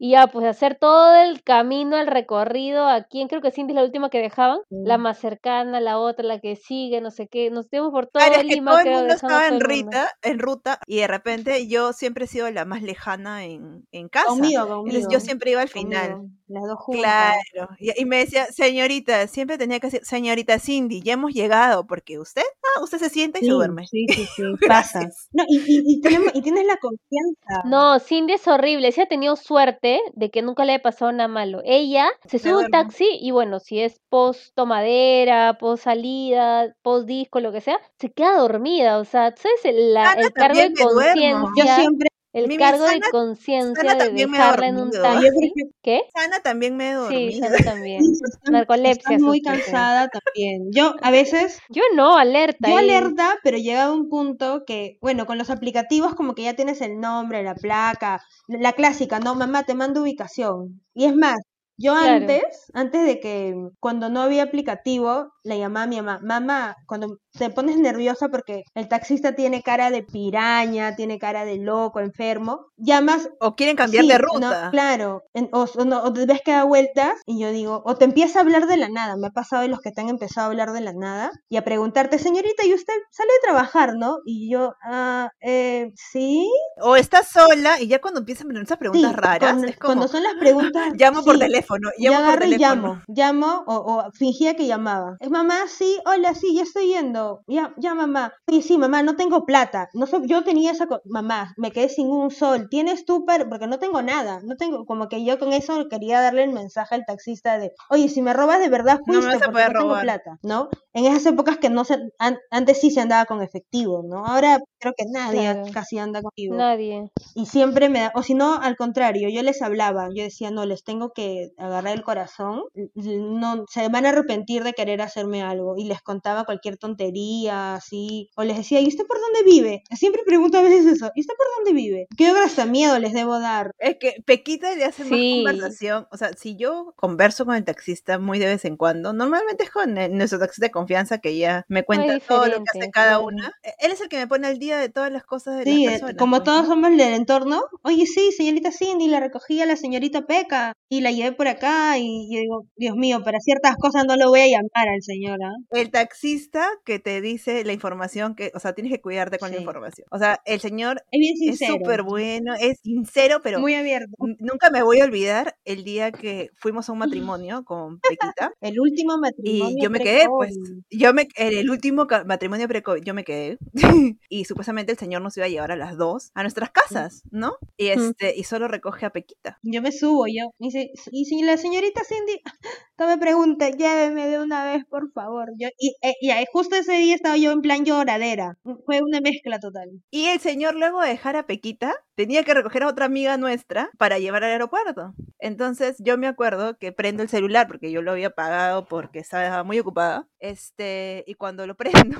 Y 0.00 0.10
ya, 0.12 0.26
pues 0.26 0.44
hacer 0.46 0.76
todo 0.78 1.14
el 1.16 1.42
camino, 1.42 1.96
el 1.98 2.06
recorrido. 2.06 2.86
¿A 2.86 3.04
quién? 3.04 3.28
Creo 3.28 3.40
que 3.40 3.50
Cindy 3.50 3.72
es 3.72 3.76
la 3.76 3.84
última 3.84 4.10
que 4.10 4.18
dejaban. 4.20 4.60
La 4.82 4.98
Sí. 4.98 4.98
más 4.98 5.18
cercana, 5.18 5.80
la 5.80 5.98
otra, 5.98 6.24
la 6.24 6.38
que 6.40 6.54
sigue, 6.56 7.00
no 7.00 7.10
sé 7.10 7.28
qué. 7.28 7.50
Nos 7.50 7.70
dimos 7.70 7.90
por 7.92 8.06
todo 8.06 8.22
Claro, 8.24 8.42
Lima, 8.42 8.72
todo 8.72 8.78
el 8.78 8.88
creo, 8.90 8.92
mundo 8.92 9.12
estaba 9.14 9.46
en 9.46 9.60
ruta, 9.60 10.10
en 10.22 10.38
ruta 10.38 10.80
y 10.86 10.96
de 11.00 11.06
repente 11.06 11.68
yo 11.68 11.92
siempre 11.92 12.24
he 12.24 12.28
sido 12.28 12.50
la 12.50 12.64
más 12.64 12.82
lejana 12.82 13.44
en, 13.44 13.86
en 13.92 14.08
casa. 14.08 14.26
Conmigo, 14.26 14.66
Entonces 14.84 15.06
conmigo. 15.06 15.10
yo 15.10 15.20
siempre 15.20 15.50
iba 15.50 15.60
al 15.60 15.68
final. 15.68 16.18
conmigo, 16.18 16.30
Las 16.48 16.62
dos 16.64 16.78
juntas. 16.78 17.34
Claro, 17.52 17.70
y, 17.80 18.00
y 18.00 18.04
me 18.04 18.18
decía, 18.18 18.46
señorita, 18.46 19.26
siempre 19.26 19.58
tenía 19.58 19.80
que 19.80 19.88
decir, 19.88 20.04
señorita 20.04 20.58
Cindy, 20.60 21.02
ya 21.02 21.14
hemos 21.14 21.32
llegado, 21.32 21.86
porque 21.88 22.20
usted, 22.20 22.42
ah, 22.76 22.82
usted 22.84 22.98
se 22.98 23.10
sienta 23.10 23.38
y 23.38 23.42
Sí, 23.42 23.46
se 23.48 23.52
duerme. 23.52 23.86
sí, 23.88 24.06
sí, 24.08 24.26
sí, 24.36 24.42
pasa. 24.68 25.00
No, 25.32 25.42
y, 25.48 25.56
y, 25.56 25.82
y 25.96 26.00
tenemos- 26.00 26.30
y 26.34 26.42
tienes 26.42 26.64
la 26.66 26.76
confianza. 26.76 27.62
No, 27.64 27.98
Cindy 27.98 28.34
es 28.34 28.46
horrible. 28.46 28.92
Sí 28.92 29.00
ha 29.00 29.06
tenido 29.06 29.34
suerte 29.34 30.00
de 30.14 30.30
que 30.30 30.42
nunca 30.42 30.64
le 30.64 30.74
haya 30.74 30.82
pasado 30.82 31.10
nada 31.10 31.26
malo. 31.28 31.62
Ella 31.64 32.08
se 32.26 32.38
sube 32.38 32.52
a 32.52 32.56
un 32.58 32.70
taxi 32.70 33.08
y 33.20 33.32
bueno, 33.32 33.58
si 33.58 33.80
es 33.80 34.00
post 34.08 34.54
tomadera, 34.54 35.58
post 35.58 35.82
salida, 35.84 36.74
post 36.82 37.06
disco, 37.08 37.40
lo 37.40 37.50
que 37.50 37.60
sea, 37.60 37.80
se 37.98 38.12
queda 38.12 38.38
dormida. 38.38 38.98
O 38.98 39.04
sea, 39.04 39.34
¿sabes? 39.36 39.64
El, 39.64 39.94
la- 39.94 40.10
Sana 40.12 40.22
el 40.22 40.32
cargo 40.32 40.60
de 40.60 40.68
duermo. 40.70 40.92
Yo 40.96 41.40
conciencia, 41.40 41.74
siempre, 41.76 42.08
el 42.36 42.48
Mimi, 42.48 42.58
cargo 42.62 42.84
de 42.84 42.90
Sana- 42.92 43.10
conciencia 43.10 43.94
de 43.94 44.26
me 44.26 44.38
ha 44.38 44.52
dejarla 44.52 44.68
en 44.68 44.76
un 44.78 44.90
taxi. 44.90 45.26
ejemplo, 45.26 45.64
¿Qué? 45.82 46.00
Sana 46.14 46.40
también 46.40 46.76
me 46.76 46.90
he 46.90 46.92
Sí, 46.92 46.96
dormido. 46.98 47.38
Sana 47.48 47.56
también. 47.64 48.02
Narcolepsia 48.50 48.90
estás 49.14 49.20
muy 49.20 49.38
sí. 49.38 49.42
cansada 49.44 50.08
también. 50.08 50.70
Yo 50.72 50.94
a 51.02 51.10
veces 51.10 51.58
Yo 51.68 51.82
no, 51.94 52.16
alerta. 52.16 52.68
Yo 52.68 52.76
ahí. 52.76 52.90
alerta, 52.90 53.36
pero 53.42 53.58
llegaba 53.58 53.92
un 53.92 54.08
punto 54.08 54.64
que, 54.66 54.98
bueno, 55.00 55.26
con 55.26 55.38
los 55.38 55.50
aplicativos 55.50 56.14
como 56.14 56.34
que 56.34 56.42
ya 56.44 56.54
tienes 56.54 56.80
el 56.80 57.00
nombre, 57.00 57.42
la 57.42 57.54
placa, 57.54 58.20
la 58.48 58.72
clásica, 58.72 59.18
no, 59.18 59.34
mamá, 59.34 59.64
te 59.64 59.74
mando 59.74 60.02
ubicación. 60.02 60.82
Y 60.94 61.06
es 61.06 61.14
más, 61.14 61.38
yo 61.76 61.94
Claro. 61.98 62.26
antes, 62.30 62.42
antes 62.74 63.04
de 63.06 63.20
que, 63.20 63.54
cuando 63.80 64.08
no 64.08 64.22
había 64.22 64.44
aplicativo, 64.44 65.32
le 65.44 65.58
llamaba 65.58 65.84
a 65.84 65.86
mi 65.86 65.96
mamá, 66.02 66.20
mamá, 66.22 66.76
cuando 66.86 67.18
te 67.38 67.50
pones 67.50 67.76
nerviosa 67.78 68.28
porque 68.28 68.62
el 68.74 68.88
taxista 68.88 69.34
tiene 69.34 69.62
cara 69.62 69.90
de 69.90 70.02
piraña, 70.02 70.96
tiene 70.96 71.18
cara 71.18 71.44
de 71.44 71.58
loco, 71.58 72.00
enfermo, 72.00 72.66
llamas 72.76 73.28
O 73.40 73.54
quieren 73.56 73.76
cambiar 73.76 74.04
Sí, 74.04 74.06
de 74.06 74.18
no, 74.32 74.48
ruta. 74.48 74.60
claro, 74.70 75.22
en- 75.34 75.48
o, 75.52 75.64
o 75.76 75.84
no, 75.84 76.02
o 76.02 76.12
te 76.12 76.26
ves 76.26 76.40
que 76.44 76.52
da 76.52 76.64
vueltas 76.64 77.12
y 77.26 77.38
yo 77.40 77.50
digo, 77.52 77.82
o 77.84 77.96
te 77.96 78.04
empieza 78.04 78.38
a 78.38 78.42
hablar 78.42 78.66
de 78.66 78.76
la 78.76 78.88
nada, 78.88 79.16
me 79.16 79.28
ha 79.28 79.30
pasado 79.30 79.62
de 79.62 79.68
los 79.68 79.80
que 79.80 79.92
te 79.92 80.00
han 80.00 80.08
empezado 80.08 80.46
a 80.46 80.50
hablar 80.50 80.72
de 80.72 80.80
la 80.80 80.92
nada 80.92 81.30
y 81.48 81.56
a 81.56 81.64
preguntarte, 81.64 82.18
señorita, 82.18 82.64
¿y 82.66 82.74
usted 82.74 82.94
sale 83.10 83.32
de 83.32 83.40
trabajar, 83.42 83.94
no? 83.96 84.18
Y 84.24 84.50
yo, 84.50 84.74
ah, 84.82 85.30
eh, 85.40 85.92
sí, 85.94 86.48
O 86.78 86.96
estás 86.96 87.28
sola 87.28 87.80
y 87.80 87.88
ya 87.88 88.00
cuando 88.00 88.20
empiezan 88.20 88.54
esas 88.56 88.78
sí, 88.78 88.78
preguntas 88.78 89.14
raras, 89.14 89.38
cuando, 89.38 89.66
es 89.66 89.78
como, 89.78 89.86
cuando 89.86 90.08
son 90.08 90.22
las 90.22 90.34
preguntas, 90.34 90.92
llamo 90.98 91.24
por 91.24 91.36
sí, 91.36 91.40
teléfono, 91.66 91.90
por 92.12 92.14
agarro 92.14 92.44
y 92.44 92.48
teléfono. 92.50 92.82
llamo, 92.82 93.02
llamo 93.08 93.64
o, 93.66 93.74
o 93.74 94.12
fingía 94.12 94.54
que 94.54 94.66
llamaba. 94.66 95.16
Es 95.20 95.30
mamá, 95.30 95.54
sí, 95.68 95.98
hola, 96.06 96.34
sí, 96.34 96.54
ya 96.54 96.62
estoy 96.62 96.88
yendo. 96.88 97.42
Ya, 97.46 97.74
ya 97.78 97.94
mamá. 97.94 98.32
Oye, 98.48 98.62
sí, 98.62 98.78
mamá, 98.78 99.02
no 99.02 99.16
tengo 99.16 99.44
plata. 99.44 99.88
No 99.94 100.06
yo 100.26 100.44
tenía 100.44 100.72
esa, 100.72 100.86
mamá, 101.04 101.54
me 101.56 101.70
quedé 101.72 101.88
sin 101.88 102.08
un 102.08 102.30
sol. 102.30 102.68
¿Tienes 102.70 103.04
tú 103.04 103.24
para-?" 103.24 103.48
porque 103.48 103.66
no 103.66 103.78
tengo 103.78 104.02
nada. 104.02 104.40
No 104.44 104.56
tengo, 104.56 104.84
como 104.86 105.08
que 105.08 105.24
yo 105.24 105.38
con 105.38 105.52
eso 105.52 105.88
quería 105.88 106.20
darle 106.20 106.44
el 106.44 106.52
mensaje 106.52 106.94
al 106.94 107.04
taxista 107.06 107.58
de, 107.58 107.72
oye, 107.90 108.08
si 108.08 108.22
me 108.22 108.32
robas 108.32 108.60
de 108.60 108.68
verdad 108.68 109.00
No 109.06 109.20
me 109.20 109.26
vas 109.26 109.42
a 109.42 109.50
poder 109.50 109.68
no 109.68 109.72
tengo 109.72 109.88
robar. 109.90 110.02
plata, 110.02 110.38
¿no? 110.42 110.68
En 110.92 111.06
esas 111.06 111.26
épocas 111.26 111.58
que 111.58 111.70
no 111.70 111.84
se, 111.84 111.94
an- 112.18 112.38
antes 112.50 112.80
sí 112.80 112.90
se 112.90 113.00
andaba 113.00 113.24
con 113.26 113.42
efectivo, 113.42 114.02
¿no? 114.04 114.24
Ahora 114.26 114.58
creo 114.78 114.92
que 114.96 115.04
nadie 115.10 115.40
Claro. 115.40 115.62
casi 115.72 115.98
anda 115.98 116.22
contigo 116.22 116.56
Nadie. 116.56 117.10
y 117.34 117.46
siempre 117.46 117.88
me 117.88 118.00
da, 118.00 118.12
o 118.14 118.22
si 118.22 118.34
no, 118.34 118.54
al 118.60 118.76
contrario, 118.76 119.28
yo 119.30 119.42
les 119.42 119.62
hablaba, 119.62 120.08
yo 120.14 120.22
decía, 120.24 120.50
no, 120.50 120.66
les 120.66 120.84
tengo 120.84 121.12
que 121.12 121.50
agarrar 121.58 121.94
el 121.96 122.02
corazón, 122.04 122.62
no, 122.94 123.64
se 123.68 123.88
van 123.88 124.06
a 124.06 124.10
arrepentir 124.10 124.62
de 124.64 124.72
querer 124.72 125.00
hacerme 125.02 125.42
algo, 125.42 125.74
y 125.76 125.84
les 125.84 126.00
contaba 126.02 126.44
cualquier 126.44 126.76
tontería, 126.76 127.74
así, 127.74 128.30
o 128.36 128.44
les 128.44 128.56
decía, 128.56 128.80
¿y 128.80 128.88
usted 128.88 129.06
por 129.06 129.18
dónde 129.20 129.42
vive? 129.50 129.82
Siempre 129.96 130.22
pregunto 130.26 130.58
a 130.58 130.62
veces 130.62 130.86
eso, 130.86 131.10
¿y 131.14 131.20
usted 131.20 131.34
por 131.36 131.46
dónde 131.56 131.72
vive? 131.72 132.06
¿Qué 132.16 132.26
hasta 132.28 132.66
miedo 132.66 132.98
les 132.98 133.12
debo 133.12 133.38
dar? 133.40 133.70
Es 133.78 133.96
que 133.98 134.16
Pequita 134.24 134.74
le 134.74 134.84
hace 134.84 135.04
Sí. 135.04 135.10
más 135.44 135.54
conversación. 135.54 136.06
O 136.10 136.16
sea, 136.16 136.30
si 136.34 136.56
yo 136.56 136.92
converso 136.96 137.44
con 137.44 137.54
el 137.56 137.64
taxista 137.64 138.18
muy 138.18 138.38
de 138.38 138.46
vez 138.46 138.64
en 138.64 138.76
cuando, 138.76 139.12
normalmente 139.12 139.64
es 139.64 139.70
con 139.70 139.96
el- 139.98 140.16
nuestro 140.16 140.38
taxista 140.38 140.66
de 140.66 140.70
confianza 140.70 141.18
que 141.18 141.36
ya 141.36 141.64
me 141.68 141.84
cuenta 141.84 142.18
todo 142.20 142.46
lo 142.46 142.58
que 142.58 142.78
hace 142.78 142.90
cada 142.90 143.20
una. 143.20 143.52
E- 143.62 143.74
Él 143.86 143.92
es 143.92 144.00
el 144.00 144.08
que 144.08 144.16
me 144.18 144.26
pone 144.26 144.46
al 144.46 144.58
día 144.58 144.75
de 144.78 144.88
todas 144.88 145.12
las 145.12 145.24
cosas 145.24 145.56
de 145.58 145.64
Sí, 145.64 145.84
las 145.84 145.96
eh, 145.96 145.98
personas. 146.00 146.16
como 146.18 146.36
pues, 146.36 146.44
todos 146.44 146.66
somos 146.66 146.90
del 146.90 147.00
entorno, 147.14 147.62
oye, 147.82 148.06
sí, 148.06 148.30
señorita 148.36 148.70
Cindy, 148.72 149.08
la 149.08 149.20
recogí 149.20 149.60
a 149.60 149.66
la 149.66 149.76
señorita 149.76 150.26
Peca, 150.26 150.72
y 150.88 151.00
la 151.00 151.10
llevé 151.10 151.32
por 151.32 151.48
acá, 151.48 151.98
y 151.98 152.28
yo 152.32 152.40
digo, 152.40 152.66
Dios 152.76 152.94
mío, 152.96 153.22
para 153.24 153.40
ciertas 153.40 153.76
cosas 153.76 154.04
no 154.06 154.16
lo 154.16 154.28
voy 154.30 154.40
a 154.40 154.46
llamar 154.46 154.88
al 154.94 155.02
señor, 155.02 155.38
¿ah? 155.42 155.52
El 155.70 155.90
taxista 155.90 156.68
que 156.84 156.98
te 157.00 157.20
dice 157.20 157.64
la 157.64 157.72
información 157.72 158.34
que, 158.36 158.52
o 158.54 158.60
sea, 158.60 158.72
tienes 158.74 158.92
que 158.92 159.00
cuidarte 159.00 159.38
con 159.38 159.50
la 159.50 159.58
información. 159.58 160.06
O 160.12 160.18
sea, 160.18 160.40
el 160.44 160.60
señor 160.60 161.02
Es 161.10 161.58
súper 161.58 162.02
bueno, 162.02 162.54
es 162.54 162.78
sincero, 162.82 163.40
pero 163.42 163.58
muy 163.60 163.74
abierto. 163.74 164.12
n- 164.20 164.36
nunca 164.38 164.70
me 164.70 164.82
voy 164.82 165.00
a 165.00 165.04
olvidar 165.04 165.56
el 165.64 165.82
día 165.84 166.12
que 166.12 166.50
fuimos 166.56 166.88
a 166.88 166.92
un 166.92 166.98
matrimonio 167.38 167.64
con 167.64 167.98
Pequita. 168.00 168.52
El 168.60 168.78
último 168.80 169.18
matrimonio 169.18 169.76
Y 169.78 169.82
yo 169.82 169.90
me 169.90 169.98
quedé, 170.00 170.26
pues, 170.28 170.56
yo 170.90 171.12
me, 171.14 171.26
en 171.36 171.52
el 171.58 171.70
último 171.70 172.06
matrimonio 172.26 172.68
pre-COVID, 172.68 173.02
yo 173.02 173.14
me 173.14 173.24
quedé. 173.24 173.58
y 174.28 174.44
supuestamente 174.56 174.92
el 174.92 174.98
señor 174.98 175.20
nos 175.20 175.36
iba 175.36 175.44
a 175.44 175.50
llevar 175.50 175.70
a 175.70 175.76
las 175.76 175.98
dos 175.98 176.30
a 176.34 176.40
nuestras 176.40 176.70
casas, 176.70 177.22
¿no? 177.30 177.58
Y 177.76 177.88
este, 177.88 178.34
y 178.34 178.44
solo 178.44 178.68
recoge 178.68 179.04
a 179.04 179.10
Pequita. 179.10 179.58
Yo 179.62 179.82
me 179.82 179.92
subo, 179.92 180.26
yo. 180.28 180.50
Y, 180.58 180.68
dice, 180.68 180.92
y 181.12 181.26
si 181.26 181.42
la 181.42 181.58
señorita 181.58 182.00
Cindy 182.04 182.40
no 182.98 183.06
me 183.06 183.18
pregunta, 183.18 183.68
lléveme 183.68 184.28
de 184.28 184.40
una 184.40 184.64
vez, 184.64 184.86
por 184.86 185.12
favor. 185.12 185.50
Yo, 185.58 185.68
y, 185.78 185.94
eh, 186.00 186.14
y 186.22 186.30
ahí 186.30 186.46
justo 186.50 186.74
ese 186.74 186.94
día 186.94 187.14
estaba 187.14 187.36
yo 187.36 187.52
en 187.52 187.60
plan 187.60 187.84
lloradera. 187.84 188.56
Fue 188.86 189.02
una 189.02 189.20
mezcla 189.20 189.60
total. 189.60 189.90
Y 190.10 190.24
el 190.28 190.40
señor, 190.40 190.74
luego 190.74 191.02
de 191.02 191.10
dejar 191.10 191.36
a 191.36 191.46
Pequita, 191.46 191.94
tenía 192.14 192.42
que 192.42 192.54
recoger 192.54 192.84
a 192.84 192.88
otra 192.88 193.04
amiga 193.04 193.36
nuestra 193.36 193.90
para 193.98 194.18
llevar 194.18 194.42
al 194.42 194.52
aeropuerto. 194.52 195.14
Entonces, 195.38 195.96
yo 195.98 196.16
me 196.16 196.28
acuerdo 196.28 196.78
que 196.78 196.92
prendo 196.92 197.22
el 197.22 197.28
celular 197.28 197.66
porque 197.68 197.92
yo 197.92 198.00
lo 198.00 198.12
había 198.12 198.30
pagado 198.30 198.86
porque 198.86 199.18
estaba 199.18 199.62
muy 199.64 199.78
ocupada. 199.78 200.26
Este, 200.40 201.24
y 201.26 201.34
cuando 201.34 201.66
lo 201.66 201.76
prendo, 201.76 202.16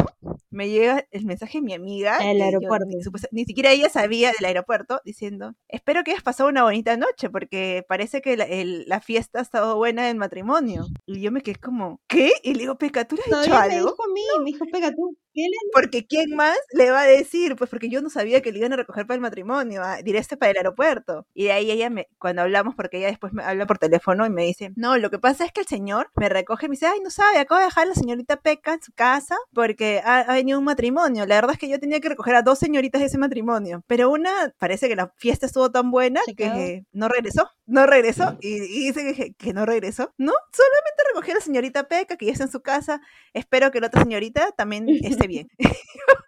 me 0.57 0.69
llega 0.69 1.07
el 1.11 1.25
mensaje 1.27 1.59
de 1.59 1.62
mi 1.62 1.75
amiga. 1.75 2.19
El 2.19 2.38
yo 2.38 2.45
aeropuerto. 2.45 2.87
ni, 2.88 2.97
ni 3.40 3.45
siquiera 3.45 3.71
ella 3.71 3.88
sabía 3.88 4.33
del 4.33 4.45
aeropuerto, 4.47 5.01
diciendo: 5.05 5.55
Espero 5.69 6.03
que 6.03 6.12
hayas 6.12 6.23
pasado 6.23 6.49
una 6.49 6.62
bonita 6.64 6.97
noche 6.97 7.31
porque 7.31 7.85
parece 7.88 8.21
que 8.23 8.37
la, 8.37 8.45
el- 8.45 8.85
la 8.88 9.01
fiesta 9.01 9.38
ha 9.38 9.42
estado 9.42 9.77
buena 9.77 10.07
del 10.07 10.16
matrimonio. 10.16 10.87
Y 11.07 11.21
yo 11.21 11.31
me 11.31 11.42
quedé 11.42 11.57
como: 11.57 12.01
¿Qué? 12.09 12.33
Y 12.42 12.55
le 12.55 12.61
digo: 12.61 12.77
Peca, 12.79 13.05
¿tú 13.07 13.16
le 13.16 13.23
has 13.23 13.27
dicho 13.29 13.51
Todavía 13.53 13.69
me 13.69 13.75
algo? 13.77 13.90
dijo 13.90 14.03
a 14.05 14.12
mí, 14.12 14.23
me 14.40 14.45
dijo, 14.51 14.64
pega 14.73 14.90
tú. 14.90 15.16
¿Qué 15.37 15.42
le 15.42 15.70
Porque 15.72 16.07
¿quién 16.07 16.35
más 16.35 16.57
le 16.72 16.90
va 16.90 17.03
a 17.03 17.07
decir? 17.07 17.57
Pues 17.57 17.68
porque 17.68 17.90
yo 17.90 18.01
no 18.01 18.09
sabía 18.09 18.40
que 18.40 18.53
le 18.53 18.59
iban 18.59 18.72
a 18.72 18.77
recoger 18.77 19.07
para 19.07 19.16
el 19.16 19.20
matrimonio, 19.20 19.83
a, 19.83 19.99
directo 20.03 20.38
para 20.38 20.51
el 20.53 20.57
aeropuerto. 20.57 21.27
Y 21.35 21.44
de 21.44 21.53
ahí 21.53 21.70
ella 21.70 21.90
me, 21.90 22.09
cuando 22.18 22.42
hablamos, 22.42 22.75
porque 22.75 22.96
ella 22.99 23.09
después 23.09 23.35
me 23.35 23.44
habla 23.44 23.66
por 23.66 23.79
teléfono 23.79 24.25
y 24.25 24.31
me 24.31 24.44
dice, 24.44 24.72
no, 24.77 24.96
lo 24.96 25.11
que 25.11 25.18
pasa 25.18 25.44
es 25.44 25.53
que 25.53 25.61
el 25.61 25.66
señor 25.66 26.11
me 26.16 26.31
recoge 26.31 26.66
y 26.66 26.68
me 26.70 26.72
dice, 26.72 26.87
ay, 26.87 27.01
no 27.05 27.11
sabe, 27.11 27.38
acabo 27.38 27.59
de 27.59 27.66
dejar 27.66 27.85
a 27.85 27.88
la 27.88 27.94
señorita 27.94 28.37
Peca 28.40 28.72
en 28.72 28.83
su 28.83 28.92
casa 28.92 29.37
porque 29.53 30.01
ha, 30.03 30.20
ha 30.20 30.35
venido 30.35 30.59
un 30.59 30.64
matrimonio. 30.64 31.27
La 31.27 31.35
verdad 31.35 31.53
es 31.53 31.59
que 31.59 31.68
yo 31.68 31.79
tenía 31.79 32.01
que 32.01 32.09
recoger 32.09 32.35
a 32.35 32.42
dos 32.42 32.59
señoritas 32.59 33.01
de 33.03 33.09
ese 33.09 33.18
matrimonio. 33.18 33.85
Pero 33.87 34.11
una, 34.11 34.55
parece 34.59 34.88
que 34.88 34.96
la 34.96 35.12
fiesta 35.16 35.44
estuvo 35.44 35.70
tan 35.70 35.90
buena 35.90 36.20
que 36.35 36.85
no 36.92 37.09
regresó, 37.09 37.51
no 37.66 37.87
regresó. 37.87 38.38
Y, 38.40 38.55
y 38.57 38.87
dice 38.87 39.14
que, 39.14 39.35
que 39.35 39.53
no 39.53 39.66
regresó. 39.66 40.14
No, 40.16 40.33
solamente 40.53 41.03
recogí 41.09 41.33
a 41.33 41.35
la 41.35 41.40
señorita 41.40 41.88
Peca, 41.88 42.16
que 42.16 42.27
ya 42.27 42.33
está 42.33 42.44
en 42.44 42.51
su 42.51 42.62
casa. 42.62 43.01
Espero 43.35 43.70
que 43.70 43.81
la 43.81 43.88
otra 43.88 44.03
señorita 44.03 44.53
también 44.53 44.87
esté 45.05 45.26
bien. 45.27 45.49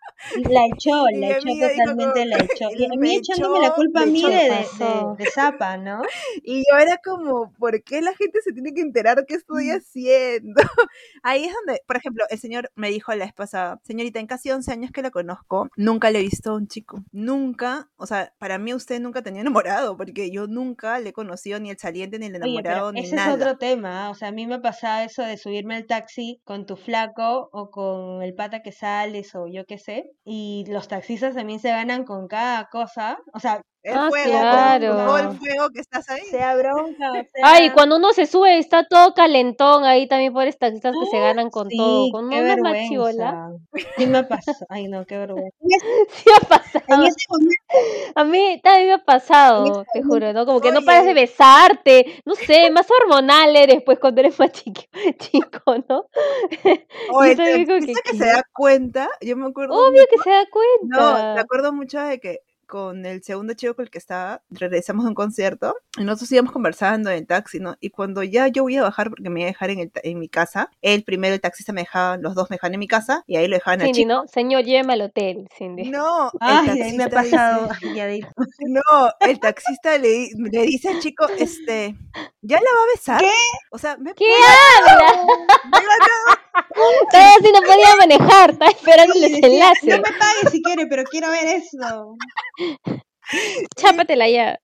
La 0.50 0.66
echó, 0.72 1.06
la 1.12 1.30
echó 1.30 1.48
totalmente, 1.48 2.20
como 2.20 2.24
la 2.24 2.36
echó. 2.38 2.68
Y 2.76 2.84
a 2.84 2.98
mí 2.98 3.16
echándome 3.16 3.60
la 3.60 3.74
culpa 3.74 4.02
a 4.02 4.06
mí 4.06 4.22
de, 4.22 4.30
de, 4.30 5.24
de, 5.24 5.30
zapa, 5.30 5.76
¿no? 5.76 6.02
Y 6.44 6.64
yo 6.70 6.78
era 6.78 6.98
como, 6.98 7.52
¿por 7.58 7.82
qué 7.82 8.00
la 8.00 8.14
gente 8.14 8.40
se 8.42 8.52
tiene 8.52 8.72
que 8.72 8.80
enterar 8.80 9.24
qué 9.26 9.34
estoy 9.34 9.70
haciendo? 9.70 10.54
Ahí 11.22 11.44
es 11.44 11.52
donde, 11.54 11.82
por 11.86 11.96
ejemplo, 11.96 12.24
el 12.30 12.38
señor 12.38 12.70
me 12.74 12.90
dijo 12.90 13.12
la 13.14 13.24
vez 13.24 13.34
pasada, 13.34 13.80
señorita, 13.82 14.20
en 14.20 14.26
casi 14.26 14.50
11 14.50 14.72
años 14.72 14.90
que 14.92 15.02
la 15.02 15.10
conozco, 15.10 15.68
nunca 15.76 16.10
le 16.10 16.20
he 16.20 16.22
visto 16.22 16.50
a 16.50 16.56
un 16.56 16.68
chico. 16.68 17.04
Nunca, 17.12 17.88
o 17.96 18.06
sea, 18.06 18.32
para 18.38 18.58
mí 18.58 18.74
usted 18.74 19.00
nunca 19.00 19.22
tenía 19.22 19.40
enamorado, 19.42 19.96
porque 19.96 20.30
yo 20.30 20.46
nunca 20.46 20.98
le 21.00 21.10
he 21.10 21.12
conocido 21.12 21.60
ni 21.60 21.70
el 21.70 21.78
saliente, 21.78 22.18
ni 22.18 22.26
el 22.26 22.36
Oye, 22.36 22.58
enamorado, 22.58 22.92
ni 22.92 23.00
ese 23.00 23.16
nada. 23.16 23.34
es 23.34 23.36
otro 23.36 23.58
tema, 23.58 24.06
¿ah? 24.06 24.10
o 24.10 24.14
sea, 24.14 24.28
a 24.28 24.32
mí 24.32 24.46
me 24.46 24.60
pasaba 24.60 25.04
eso 25.04 25.22
de 25.22 25.36
subirme 25.36 25.76
al 25.76 25.86
taxi 25.86 26.40
con 26.44 26.66
tu 26.66 26.76
flaco 26.76 27.48
o 27.52 27.70
con 27.70 28.22
el 28.22 28.34
pata 28.34 28.62
que 28.62 28.72
sales 28.72 29.34
o 29.34 29.46
yo 29.46 29.64
qué 29.66 29.78
sé, 29.78 30.10
y 30.24 30.64
los 30.68 30.88
taxistas 30.88 31.34
también 31.34 31.60
se 31.60 31.70
ganan 31.70 32.04
con 32.04 32.28
cada 32.28 32.66
cosa, 32.68 33.18
o 33.32 33.40
sea, 33.40 33.62
El 33.82 33.94
Ah, 33.96 34.06
fuego, 34.10 34.28
claro. 34.30 34.86
con 34.96 35.06
todo 35.06 35.18
el 35.18 35.38
fuego 35.38 35.70
que 35.70 35.80
estás 35.80 36.08
ahí. 36.10 36.22
sea 36.24 36.56
bronca, 36.56 37.12
sea... 37.32 37.42
Ay, 37.44 37.70
cuando 37.70 37.96
uno 37.96 38.12
se 38.12 38.26
sube 38.26 38.58
está 38.58 38.84
todo 38.86 39.14
calentón 39.14 39.84
ahí 39.84 40.06
también 40.08 40.32
por 40.32 40.44
taxistas 40.52 40.94
que 41.00 41.06
se 41.10 41.18
ganan 41.20 41.48
con 41.48 41.68
sí, 41.70 41.76
todo. 41.76 42.10
Con 42.10 42.28
qué 42.30 42.40
una 42.42 42.56
machibola. 42.56 43.48
vergüenza. 43.48 43.92
Sí 43.96 44.06
me 44.06 44.24
pasó, 44.24 44.52
ay 44.68 44.88
no, 44.88 45.06
qué 45.06 45.16
vergüenza. 45.18 45.56
Sí 46.10 46.24
ha 46.30 46.42
En 46.42 46.48
pasado. 46.48 47.04
ese 47.06 47.26
momento, 47.28 48.12
A 48.16 48.24
mí 48.24 48.60
también 48.62 48.86
me 48.88 48.92
ha 48.94 49.04
pasado, 49.04 49.84
te 49.92 50.02
juro, 50.02 50.32
¿no? 50.32 50.44
Como 50.44 50.60
que 50.60 50.72
no 50.72 50.82
paras 50.82 51.04
de 51.04 51.12
Oye. 51.12 51.20
besarte, 51.20 52.22
no 52.24 52.34
sé, 52.34 52.70
más 52.70 52.86
hormonal 52.90 53.54
eres 53.56 53.82
pues 53.84 53.98
cuando 54.00 54.20
eres 54.20 54.38
más 54.38 54.50
chico, 54.52 54.82
chico 55.18 55.76
¿no? 55.88 56.06
O 57.12 57.24
Yo 57.24 57.30
el 57.30 57.36
también 57.36 57.66
como 57.66 57.78
taxista 57.78 58.00
que, 58.10 58.16
se 58.16 58.24
da 58.26 58.42
cuenta, 58.52 59.08
yo 59.20 59.36
me 59.36 59.46
acuerdo 59.46 59.74
Obvio 59.74 60.00
mucho- 60.02 60.06
que 60.10 60.18
se 60.22 60.30
da 60.30 60.40
No, 60.40 60.48
me 60.48 60.50
cuenta. 61.12 61.40
acuerdo 61.40 61.72
mucho 61.72 62.00
de 62.00 62.18
que 62.20 62.40
con 62.68 63.04
el 63.06 63.22
segundo 63.24 63.54
chico 63.54 63.74
con 63.74 63.86
el 63.86 63.90
que 63.90 63.98
estaba, 63.98 64.42
regresamos 64.50 65.04
de 65.04 65.08
un 65.08 65.14
concierto 65.14 65.74
y 65.96 66.04
nosotros 66.04 66.30
íbamos 66.30 66.52
conversando 66.52 67.10
en 67.10 67.16
el 67.16 67.26
taxi, 67.26 67.58
¿no? 67.58 67.76
Y 67.80 67.90
cuando 67.90 68.22
ya 68.22 68.46
yo 68.46 68.62
voy 68.62 68.76
a 68.76 68.82
bajar 68.82 69.08
porque 69.10 69.28
me 69.30 69.40
iba 69.40 69.48
a 69.48 69.52
dejar 69.52 69.70
en, 69.70 69.80
el 69.80 69.90
ta- 69.90 70.00
en 70.04 70.18
mi 70.20 70.28
casa, 70.28 70.70
él 70.82 71.02
primero, 71.02 71.34
el 71.34 71.40
taxista 71.40 71.72
me 71.72 71.80
dejaba, 71.80 72.16
los 72.18 72.34
dos 72.36 72.50
me 72.50 72.54
dejaban 72.54 72.74
en 72.74 72.80
mi 72.80 72.86
casa 72.86 73.24
y 73.26 73.36
ahí 73.36 73.48
lo 73.48 73.56
dejaban 73.56 73.80
al 73.80 73.86
Cindy, 73.86 74.00
chico. 74.02 74.08
¿no? 74.12 74.26
Señor, 74.28 74.62
lléveme 74.62 74.92
al 74.92 75.02
hotel, 75.02 75.48
Cindy. 75.56 75.90
No, 75.90 76.26
el 76.34 76.38
Ay, 76.40 76.66
de 76.78 76.82
ahí 76.84 76.96
me 76.96 77.04
ha 77.04 77.08
taxista 77.08 77.58
dice- 77.58 78.26
pasado. 78.36 78.48
No, 78.60 79.10
el 79.20 79.40
taxista 79.40 79.96
le, 79.98 80.28
le 80.36 80.62
dice 80.62 80.88
al 80.90 81.00
chico, 81.00 81.26
este, 81.38 81.96
¿ya 82.42 82.56
la 82.56 82.62
va 82.62 82.82
a 82.82 82.94
besar? 82.94 83.20
¿Qué? 83.20 83.30
O 83.70 83.78
sea, 83.78 83.96
me, 83.96 84.12
¿Qué 84.14 84.26
me 84.26 84.92
habla? 84.92 85.12
ganado 85.72 86.37
Todavía 87.10 87.34
sí 87.42 87.52
no 87.52 87.60
podía 87.60 87.96
manejar, 87.96 88.50
estaba 88.50 88.70
esperando 88.70 89.14
el 89.14 89.20
desenlace. 89.20 89.86
no 89.86 89.96
me 89.96 90.18
pagues 90.18 90.52
si 90.52 90.62
quiere, 90.62 90.86
pero 90.86 91.04
quiero 91.04 91.30
ver 91.30 91.46
eso. 91.46 92.16
Chápatela 93.76 94.28
ya. 94.28 94.58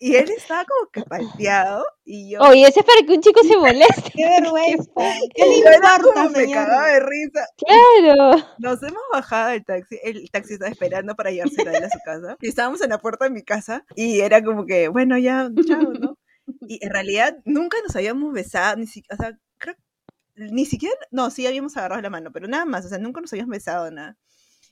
y, 0.00 0.10
y 0.10 0.16
él 0.16 0.30
estaba 0.36 0.64
como 0.64 0.90
que 0.90 1.02
palteado 1.02 1.84
y 2.04 2.32
yo... 2.32 2.40
Oye, 2.42 2.66
eso 2.66 2.80
es 2.80 2.86
para 2.86 3.06
que 3.06 3.14
un 3.14 3.22
chico 3.22 3.40
se 3.42 3.56
moleste. 3.56 4.12
Qué 4.14 4.24
vergüenza. 4.40 4.92
¿Qué 5.34 5.62
como 6.02 6.30
me 6.30 6.52
cagaba 6.52 6.88
de 6.88 7.00
risa. 7.00 7.46
Claro. 7.56 8.44
Nos 8.58 8.82
hemos 8.82 9.02
bajado 9.12 9.50
del 9.50 9.64
taxi, 9.64 9.98
el 10.02 10.30
taxi 10.30 10.54
estaba 10.54 10.70
esperando 10.70 11.14
para 11.14 11.30
llevársela 11.30 11.70
a 11.70 11.74
él 11.74 11.84
a 11.84 11.90
su 11.90 11.98
casa. 12.04 12.36
Y 12.40 12.48
estábamos 12.48 12.82
en 12.82 12.90
la 12.90 12.98
puerta 12.98 13.24
de 13.24 13.30
mi 13.30 13.42
casa 13.42 13.84
y 13.94 14.20
era 14.20 14.42
como 14.42 14.66
que, 14.66 14.88
bueno, 14.88 15.16
ya, 15.16 15.48
chao, 15.66 15.92
¿no? 15.98 16.18
Y 16.68 16.84
en 16.84 16.90
realidad 16.90 17.36
nunca 17.44 17.78
nos 17.84 17.96
habíamos 17.96 18.32
besado, 18.32 18.76
ni 18.76 18.86
siquiera, 18.86 19.16
o 19.18 19.22
sea, 19.22 19.38
ni 20.36 20.66
siquiera, 20.66 20.94
no, 21.10 21.30
sí 21.30 21.46
habíamos 21.46 21.76
agarrado 21.76 22.02
la 22.02 22.10
mano, 22.10 22.30
pero 22.32 22.48
nada 22.48 22.64
más, 22.64 22.84
o 22.86 22.88
sea, 22.88 22.98
nunca 22.98 23.20
nos 23.20 23.32
habíamos 23.32 23.50
besado, 23.50 23.90
nada. 23.90 24.16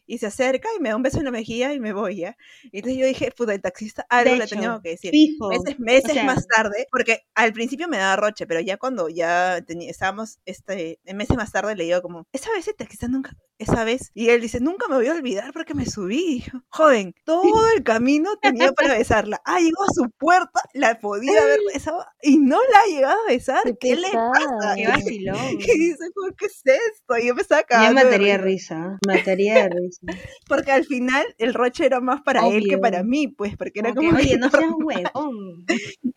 Y 0.06 0.18
se 0.18 0.26
acerca 0.26 0.68
y 0.76 0.82
me 0.82 0.90
da 0.90 0.96
un 0.96 1.02
beso 1.02 1.16
en 1.18 1.24
la 1.24 1.30
mejilla 1.30 1.72
y 1.72 1.80
me 1.80 1.94
voy, 1.94 2.16
¿ya? 2.16 2.36
Y 2.64 2.78
entonces 2.78 3.00
yo 3.00 3.06
dije, 3.06 3.30
puta, 3.34 3.54
el 3.54 3.62
taxista 3.62 4.04
algo 4.10 4.34
le 4.34 4.46
tenía 4.46 4.78
que 4.82 4.90
decir. 4.90 5.10
Fijo. 5.12 5.48
Meses, 5.48 5.78
meses 5.78 6.10
O 6.10 6.14
sea- 6.14 6.24
más 6.24 6.46
tarde, 6.46 6.86
porque 6.90 7.20
al 7.34 7.54
principio 7.54 7.88
me 7.88 7.96
daba 7.96 8.16
roche, 8.16 8.46
pero 8.46 8.60
ya 8.60 8.76
cuando 8.76 9.08
ya 9.08 9.58
estábamos, 9.66 10.40
este, 10.44 11.00
meses 11.04 11.36
más 11.38 11.52
tarde 11.52 11.74
le 11.74 11.84
digo 11.84 12.02
como, 12.02 12.26
esa 12.32 12.50
vez 12.52 12.68
el 12.68 12.74
taxista 12.76 13.08
nunca, 13.08 13.34
esa 13.58 13.84
vez, 13.84 14.10
y 14.14 14.30
él 14.30 14.40
dice, 14.40 14.60
nunca 14.60 14.86
me 14.88 14.96
voy 14.96 15.06
a 15.06 15.12
olvidar 15.12 15.52
porque 15.52 15.74
me 15.74 15.86
subí, 15.86 16.44
joven, 16.68 17.14
todo 17.24 17.42
el 17.76 17.82
camino 17.84 18.36
tenía 18.40 18.72
para 18.72 18.96
besarla, 18.98 19.40
ah, 19.44 19.58
llegó 19.60 19.82
a 19.82 19.94
su 19.94 20.10
puerta, 20.18 20.60
la 20.74 20.98
podía 20.98 21.40
haber 21.42 21.60
besado, 21.72 22.04
y 22.22 22.38
no 22.38 22.58
la 22.72 22.78
ha 22.78 22.86
llegado 22.86 23.20
a 23.26 23.30
besar, 23.30 23.62
Qué 23.64 23.76
¿qué, 23.80 23.96
le 23.96 24.10
pasa? 24.12 24.74
Qué 24.74 24.82
Y, 24.84 24.86
vacilón. 24.86 25.50
y 25.52 25.78
dice, 25.78 26.04
¿qué 26.38 26.46
es 26.46 26.62
esto? 26.64 27.18
Y 27.18 27.28
yo 27.28 27.34
me 27.34 27.42
estaba 27.42 27.62
Ya 27.62 27.66
cagando 27.66 28.00
de 28.00 28.04
mataría 28.06 28.32
de 28.32 28.38
risa. 28.38 28.98
Mataría 29.06 29.54
de 29.54 29.68
risa. 29.70 30.00
porque 30.48 30.72
al 30.72 30.84
final 30.84 31.24
el 31.38 31.54
roche 31.54 31.86
era 31.86 32.00
más 32.00 32.22
para 32.22 32.46
él 32.48 32.64
que 32.68 32.78
para 32.78 33.02
mí, 33.02 33.28
pues, 33.28 33.56
porque 33.56 33.80
era 33.80 33.94
Como 33.94 34.16
oye, 34.16 34.36
no 34.38 34.50
seas 34.50 34.70
huevón. 34.76 35.64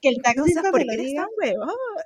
Que 0.09 0.15
el 0.15 0.21
taxista 0.21 0.61
te 0.71 0.85
lo 0.85 1.03
diga. 1.03 1.27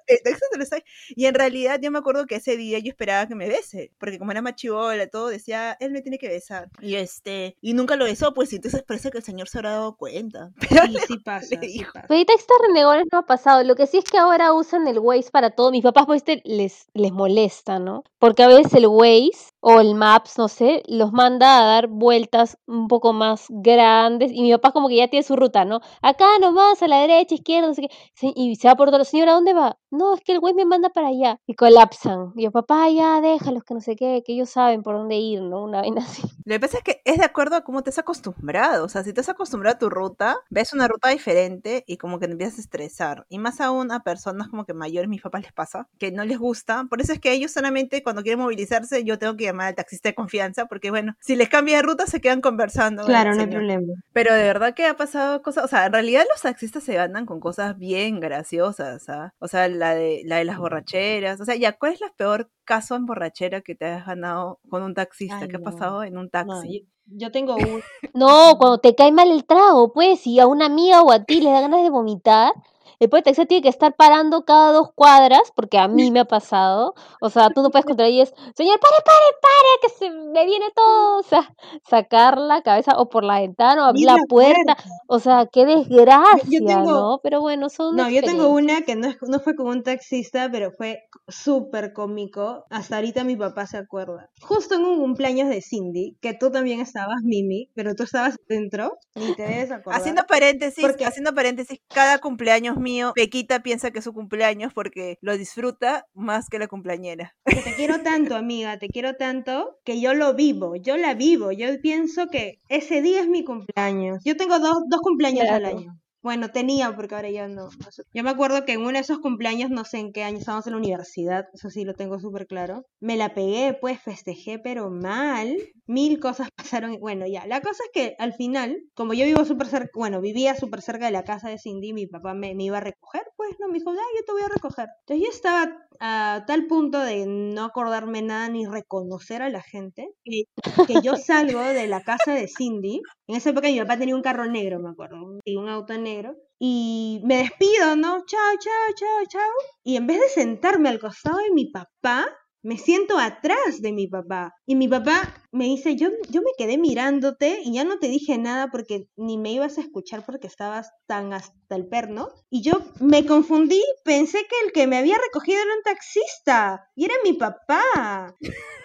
El 0.07 0.19
taxista 0.23 0.45
te 0.51 0.57
lo 0.57 0.65
sabe. 0.65 0.83
Y 1.09 1.25
en 1.25 1.35
realidad 1.35 1.79
yo 1.81 1.91
me 1.91 1.99
acuerdo 1.99 2.25
que 2.25 2.35
ese 2.35 2.57
día 2.57 2.79
yo 2.79 2.89
esperaba 2.89 3.27
que 3.27 3.35
me 3.35 3.47
bese, 3.47 3.91
porque 3.97 4.19
como 4.19 4.31
era 4.31 4.41
machivola, 4.41 5.07
todo 5.07 5.27
decía, 5.27 5.77
él 5.79 5.91
me 5.91 6.01
tiene 6.01 6.17
que 6.17 6.27
besar. 6.29 6.69
Y 6.81 6.95
este, 6.95 7.57
y 7.61 7.73
nunca 7.73 7.95
lo 7.95 8.05
besó, 8.05 8.33
pues 8.33 8.51
y 8.53 8.57
entonces 8.57 8.83
parece 8.83 9.11
que 9.11 9.17
el 9.19 9.23
señor 9.23 9.47
se 9.47 9.57
habrá 9.59 9.71
dado 9.71 9.95
cuenta. 9.97 10.51
Pero 10.69 10.83
Sí, 10.85 10.97
sí 11.07 11.17
pasa, 11.19 11.47
sí 11.47 11.57
dijo. 11.57 11.91
pasa. 11.93 12.07
Pero 12.07 12.21
estos 12.37 12.57
renegones 12.67 13.05
no 13.11 13.19
ha 13.19 13.25
pasado. 13.25 13.63
Lo 13.63 13.75
que 13.75 13.87
sí 13.87 13.97
es 13.97 14.03
que 14.05 14.17
ahora 14.17 14.53
usan 14.53 14.87
el 14.87 14.99
Waze 14.99 15.31
para 15.31 15.51
todo. 15.51 15.71
Mis 15.71 15.83
papás, 15.83 16.05
pues, 16.05 16.23
este, 16.25 16.41
les, 16.45 16.87
les 16.93 17.11
molesta, 17.11 17.79
¿no? 17.79 18.03
Porque 18.19 18.43
a 18.43 18.47
veces 18.47 18.73
el 18.73 18.87
Waze 18.87 19.50
o 19.61 19.79
el 19.79 19.95
Maps, 19.95 20.37
no 20.37 20.47
sé, 20.47 20.83
los 20.87 21.13
manda 21.13 21.59
a 21.59 21.65
dar 21.65 21.87
vueltas 21.87 22.57
un 22.67 22.87
poco 22.87 23.13
más 23.13 23.45
grandes. 23.49 24.31
Y 24.33 24.41
mi 24.41 24.51
papá 24.53 24.71
como 24.71 24.89
que 24.89 24.97
ya 24.97 25.07
tiene 25.07 25.23
su 25.23 25.35
ruta, 25.35 25.65
¿no? 25.65 25.81
Acá 26.01 26.25
nomás, 26.41 26.81
a 26.83 26.87
la 26.87 26.99
derecha, 27.01 27.35
izquierda, 27.35 27.67
no 27.67 27.73
sé 27.75 27.83
qué. 27.83 27.89
Y 28.35 28.55
se 28.57 28.67
va 28.67 28.75
por 28.75 28.89
otro. 28.89 29.03
Señora, 29.05 29.31
¿a 29.33 29.35
dónde 29.35 29.53
va? 29.53 29.77
No, 29.91 30.15
es 30.15 30.21
que 30.21 30.31
el 30.31 30.39
Waze 30.39 30.55
me 30.55 30.65
manda 30.65 30.89
para 30.89 31.07
allá. 31.07 31.39
Y 31.45 31.55
colapsan. 31.55 32.31
Y 32.35 32.43
yo, 32.43 32.51
papá, 32.51 32.89
ya, 32.89 33.19
déjalos, 33.19 33.63
que 33.63 33.73
no 33.73 33.81
sé 33.81 33.95
qué, 33.95 34.23
que 34.25 34.33
ellos 34.33 34.49
saben 34.49 34.83
por 34.83 34.95
dónde 34.95 35.15
ir, 35.17 35.41
¿no? 35.41 35.63
Una 35.63 35.81
vaina 35.81 36.01
así. 36.05 36.23
Lo 36.45 36.55
que 36.55 36.59
pasa 36.59 36.77
es 36.77 36.83
que 36.83 37.01
es 37.03 37.17
de 37.17 37.25
acuerdo 37.25 37.57
a 37.57 37.61
cómo 37.61 37.83
te 37.83 37.89
has 37.89 37.99
acostumbrado. 37.99 38.85
O 38.85 38.89
sea, 38.89 39.03
si 39.03 39.13
te 39.13 39.21
has 39.21 39.29
acostumbrado 39.29 39.75
a 39.75 39.79
tu 39.79 39.89
ruta, 39.89 40.37
ves 40.49 40.73
una 40.73 40.87
ruta 40.87 41.09
diferente 41.09 41.83
y 41.87 41.97
como 41.97 42.19
que 42.19 42.27
te 42.27 42.31
empiezas 42.31 42.57
a 42.57 42.61
estresar. 42.61 43.25
Y 43.29 43.37
más 43.37 43.59
aún 43.59 43.91
a 43.91 44.03
personas 44.03 44.47
como 44.47 44.65
que 44.65 44.73
mayores, 44.73 45.09
mis 45.09 45.21
papás 45.21 45.41
les 45.41 45.53
pasa, 45.53 45.87
que 45.99 46.11
no 46.11 46.23
les 46.23 46.39
gusta. 46.39 46.85
Por 46.89 47.01
eso 47.01 47.11
es 47.13 47.19
que 47.19 47.31
ellos 47.33 47.51
solamente 47.51 48.01
cuando 48.01 48.23
quieren 48.23 48.39
movilizarse, 48.39 49.03
yo 49.03 49.19
tengo 49.19 49.35
que 49.35 49.43
llamar 49.43 49.67
al 49.67 49.75
taxista 49.75 50.09
de 50.09 50.15
confianza, 50.15 50.65
porque 50.67 50.89
bueno, 50.89 51.15
si 51.19 51.35
les 51.35 51.49
cambia 51.49 51.77
de 51.77 51.83
ruta, 51.83 52.07
se 52.07 52.21
quedan 52.21 52.41
conversando. 52.41 53.05
Claro, 53.05 53.35
no 53.35 53.41
hay 53.41 53.47
problema. 53.47 53.93
Pero 54.13 54.33
de 54.33 54.43
verdad 54.43 54.73
que 54.73 54.85
ha 54.85 54.95
pasado 54.95 55.41
cosas, 55.41 55.65
o 55.65 55.67
sea, 55.67 55.85
en 55.85 55.93
realidad 55.93 56.23
los 56.29 56.41
taxistas 56.41 56.83
se 56.83 56.97
andan 56.97 57.25
con 57.25 57.39
cosas 57.39 57.77
bien 57.77 58.19
graciosas, 58.19 59.09
¿ah? 59.09 59.33
O 59.39 59.47
sea, 59.47 59.67
la 59.81 59.95
de, 59.95 60.21
la 60.25 60.37
de 60.37 60.45
las 60.45 60.57
borracheras, 60.57 61.41
o 61.41 61.45
sea, 61.45 61.55
ya, 61.55 61.73
¿cuál 61.77 61.93
es 61.93 61.99
la 62.01 62.13
peor 62.15 62.49
caso 62.63 62.95
en 62.95 63.05
borrachera 63.05 63.61
que 63.61 63.75
te 63.75 63.85
has 63.85 64.05
ganado 64.05 64.59
con 64.69 64.83
un 64.83 64.93
taxista? 64.93 65.39
Ay, 65.41 65.47
¿Qué 65.49 65.57
ha 65.57 65.59
pasado 65.59 66.03
en 66.03 66.17
un 66.17 66.25
No, 66.25 66.29
taxi? 66.29 66.87
yo, 67.05 67.25
yo 67.25 67.31
tengo 67.31 67.55
un... 67.55 67.81
No, 68.13 68.55
cuando 68.57 68.77
te 68.77 68.95
cae 68.95 69.11
mal 69.11 69.31
el 69.31 69.45
trago, 69.45 69.91
pues, 69.91 70.25
y 70.27 70.39
a 70.39 70.47
una 70.47 70.67
amiga 70.67 71.01
o 71.01 71.11
a 71.11 71.23
ti 71.23 71.41
le 71.41 71.49
da 71.49 71.61
ganas 71.61 71.83
de 71.83 71.89
vomitar, 71.89 72.53
el 73.01 73.09
pobre 73.09 73.23
taxista 73.23 73.45
tiene 73.47 73.63
que 73.63 73.69
estar 73.69 73.95
parando 73.95 74.45
cada 74.45 74.71
dos 74.71 74.91
cuadras, 74.95 75.51
porque 75.55 75.77
a 75.77 75.87
mí 75.87 76.11
me 76.11 76.21
ha 76.21 76.25
pasado. 76.25 76.93
O 77.19 77.29
sea, 77.29 77.49
tú 77.49 77.61
no 77.63 77.69
puedes 77.71 77.85
controlar 77.85 78.11
y 78.13 78.21
es, 78.21 78.29
señor, 78.55 78.79
pare, 78.79 78.95
pare, 79.03 79.25
pare, 79.41 79.79
que 79.81 79.89
se 79.89 80.09
me 80.11 80.45
viene 80.45 80.65
todo. 80.75 81.17
O 81.19 81.23
sea, 81.23 81.53
sacar 81.89 82.37
la 82.37 82.61
cabeza 82.61 82.93
o 82.97 83.09
por 83.09 83.23
la 83.23 83.39
ventana 83.41 83.83
o 83.85 83.89
abrir 83.89 84.05
la 84.05 84.13
la 84.17 84.23
puerta. 84.29 84.77
O 85.07 85.19
sea, 85.19 85.47
qué 85.51 85.65
desgracia, 85.65 86.59
tengo- 86.65 86.91
¿no? 86.91 87.19
Pero 87.23 87.41
bueno, 87.41 87.69
son 87.69 87.95
No, 87.95 88.07
yo 88.09 88.21
tengo 88.21 88.49
una 88.49 88.81
que 88.83 88.95
no, 88.95 89.07
es, 89.07 89.17
no 89.27 89.39
fue 89.39 89.55
con 89.55 89.67
un 89.67 89.83
taxista, 89.83 90.49
pero 90.51 90.71
fue 90.71 90.99
súper 91.27 91.93
cómico. 91.93 92.65
Hasta 92.69 92.97
ahorita 92.97 93.23
mi 93.23 93.35
papá 93.35 93.65
se 93.65 93.77
acuerda. 93.77 94.29
Justo 94.41 94.75
en 94.75 94.85
un 94.85 94.99
cumpleaños 94.99 95.49
de 95.49 95.61
Cindy, 95.61 96.17
que 96.21 96.33
tú 96.33 96.51
también 96.51 96.79
estabas, 96.81 97.17
Mimi, 97.23 97.69
pero 97.73 97.95
tú 97.95 98.03
estabas 98.03 98.37
dentro, 98.47 98.97
ni 99.15 99.33
te 99.35 99.43
debes 99.43 99.71
acordar. 99.71 99.99
Haciendo 99.99 100.23
paréntesis, 100.27 100.83
Porque- 100.83 101.05
haciendo 101.05 101.33
paréntesis, 101.33 101.79
cada 101.87 102.19
cumpleaños 102.19 102.77
mío, 102.77 102.90
Pequita 103.15 103.63
piensa 103.63 103.91
que 103.91 103.99
es 103.99 104.05
su 104.05 104.13
cumpleaños 104.13 104.73
porque 104.73 105.17
lo 105.21 105.37
disfruta 105.37 106.07
más 106.13 106.49
que 106.49 106.59
la 106.59 106.67
cumpleañera. 106.67 107.35
que 107.45 107.55
te 107.55 107.75
quiero 107.75 108.01
tanto, 108.01 108.35
amiga, 108.35 108.77
te 108.79 108.89
quiero 108.89 109.15
tanto, 109.15 109.79
que 109.83 110.01
yo 110.01 110.13
lo 110.13 110.33
vivo, 110.33 110.75
yo 110.75 110.97
la 110.97 111.13
vivo. 111.13 111.51
Yo 111.51 111.67
pienso 111.81 112.27
que 112.27 112.59
ese 112.69 113.01
día 113.01 113.21
es 113.21 113.27
mi 113.27 113.43
cumpleaños. 113.43 114.19
Yo 114.23 114.35
tengo 114.37 114.59
dos, 114.59 114.83
dos 114.87 115.01
cumpleaños 115.01 115.49
al 115.49 115.65
año. 115.65 116.00
Bueno, 116.21 116.49
tenía, 116.49 116.95
porque 116.95 117.15
ahora 117.15 117.29
ya 117.31 117.47
no. 117.47 117.69
Yo 118.13 118.23
me 118.23 118.29
acuerdo 118.29 118.63
que 118.63 118.73
en 118.73 118.81
uno 118.81 118.91
de 118.91 118.99
esos 118.99 119.19
cumpleaños, 119.19 119.71
no 119.71 119.85
sé 119.85 119.97
en 119.97 120.13
qué 120.13 120.23
año, 120.23 120.37
estábamos 120.37 120.67
en 120.67 120.73
la 120.73 120.77
universidad, 120.77 121.45
eso 121.53 121.69
sí 121.71 121.83
lo 121.83 121.95
tengo 121.95 122.19
súper 122.19 122.45
claro. 122.45 122.85
Me 122.99 123.17
la 123.17 123.33
pegué, 123.33 123.75
pues 123.79 123.99
festejé, 124.01 124.59
pero 124.59 124.91
mal. 124.91 125.57
Mil 125.87 126.19
cosas 126.19 126.49
pasaron. 126.55 126.99
Bueno, 126.99 127.25
ya. 127.27 127.45
La 127.47 127.61
cosa 127.61 127.83
es 127.85 127.89
que 127.93 128.15
al 128.19 128.33
final, 128.33 128.77
como 128.93 129.13
yo 129.13 129.25
vivo 129.25 129.43
súper 129.45 129.67
cerca, 129.67 129.89
bueno, 129.95 130.21
vivía 130.21 130.55
súper 130.55 130.81
cerca 130.81 131.05
de 131.05 131.11
la 131.11 131.23
casa 131.23 131.49
de 131.49 131.57
Cindy, 131.57 131.93
mi 131.93 132.05
papá 132.05 132.33
me, 132.35 132.53
me 132.53 132.65
iba 132.65 132.77
a 132.77 132.81
recoger, 132.81 133.23
pues 133.35 133.55
no, 133.59 133.67
me 133.67 133.79
dijo, 133.79 133.89
ah, 133.89 133.95
yo 134.15 134.25
te 134.25 134.31
voy 134.31 134.41
a 134.43 134.49
recoger. 134.49 134.89
Entonces 135.01 135.25
yo 135.25 135.31
estaba 135.31 135.75
a 135.99 136.43
tal 136.47 136.67
punto 136.67 136.99
de 136.99 137.25
no 137.27 137.63
acordarme 137.63 138.21
nada 138.21 138.49
ni 138.49 138.65
reconocer 138.65 139.41
a 139.41 139.49
la 139.49 139.61
gente, 139.61 140.09
que, 140.23 140.43
que 140.87 141.01
yo 141.01 141.15
salgo 141.15 141.61
de 141.61 141.87
la 141.87 142.01
casa 142.01 142.33
de 142.33 142.47
Cindy. 142.47 143.01
En 143.27 143.35
esa 143.35 143.51
época 143.51 143.67
mi 143.67 143.79
papá 143.79 143.97
tenía 143.97 144.15
un 144.15 144.21
carro 144.21 144.45
negro, 144.45 144.79
me 144.79 144.89
acuerdo, 144.89 145.39
y 145.45 145.55
un 145.55 145.69
auto 145.69 145.97
negro. 145.97 146.35
Y 146.59 147.21
me 147.23 147.37
despido, 147.37 147.95
¿no? 147.95 148.25
Chao, 148.25 148.57
chao, 148.59 148.95
chao, 148.95 149.25
chao. 149.29 149.51
Y 149.83 149.95
en 149.95 150.07
vez 150.07 150.19
de 150.19 150.29
sentarme 150.29 150.89
al 150.89 150.99
costado 150.99 151.37
de 151.37 151.51
mi 151.53 151.71
papá, 151.71 152.27
me 152.63 152.77
siento 152.77 153.17
atrás 153.17 153.81
de 153.81 153.91
mi 153.91 154.07
papá. 154.07 154.53
Y 154.65 154.75
mi 154.75 154.87
papá 154.87 155.33
me 155.51 155.65
dice, 155.65 155.95
yo, 155.95 156.09
yo 156.29 156.41
me 156.41 156.51
quedé 156.57 156.77
mirándote 156.77 157.59
y 157.63 157.73
ya 157.73 157.83
no 157.83 157.97
te 157.99 158.07
dije 158.07 158.37
nada 158.37 158.69
porque 158.71 159.07
ni 159.15 159.37
me 159.37 159.51
ibas 159.51 159.77
a 159.77 159.81
escuchar 159.81 160.25
porque 160.25 160.47
estabas 160.47 160.91
tan 161.07 161.33
hasta 161.33 161.75
el 161.75 161.87
perno. 161.87 162.29
Y 162.49 162.61
yo 162.61 162.73
me 162.99 163.25
confundí, 163.25 163.81
pensé 164.03 164.39
que 164.39 164.65
el 164.65 164.71
que 164.71 164.87
me 164.87 164.97
había 164.97 165.17
recogido 165.17 165.61
era 165.61 165.75
un 165.75 165.83
taxista 165.83 166.89
y 166.95 167.05
era 167.05 167.15
mi 167.23 167.33
papá. 167.33 168.35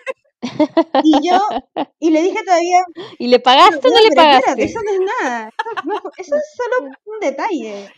Y 1.01 1.29
yo, 1.29 1.39
y 1.99 2.11
le 2.11 2.23
dije 2.23 2.43
todavía, 2.45 2.81
¿Y 3.19 3.27
le 3.29 3.41
pagaste 3.41 3.89
o 3.89 3.91
no 3.91 3.97
"Ya, 3.97 4.01
le 4.01 4.11
espérate, 4.11 4.17
pagaste? 4.17 4.65
eso 4.65 4.79
no 4.85 4.93
es 4.93 5.01
nada. 5.23 5.51
Eso, 5.71 5.71
no- 5.85 6.11
eso 6.17 6.37
es 6.37 6.55
solo 6.57 6.91
un 7.05 7.21
detalle. 7.21 7.89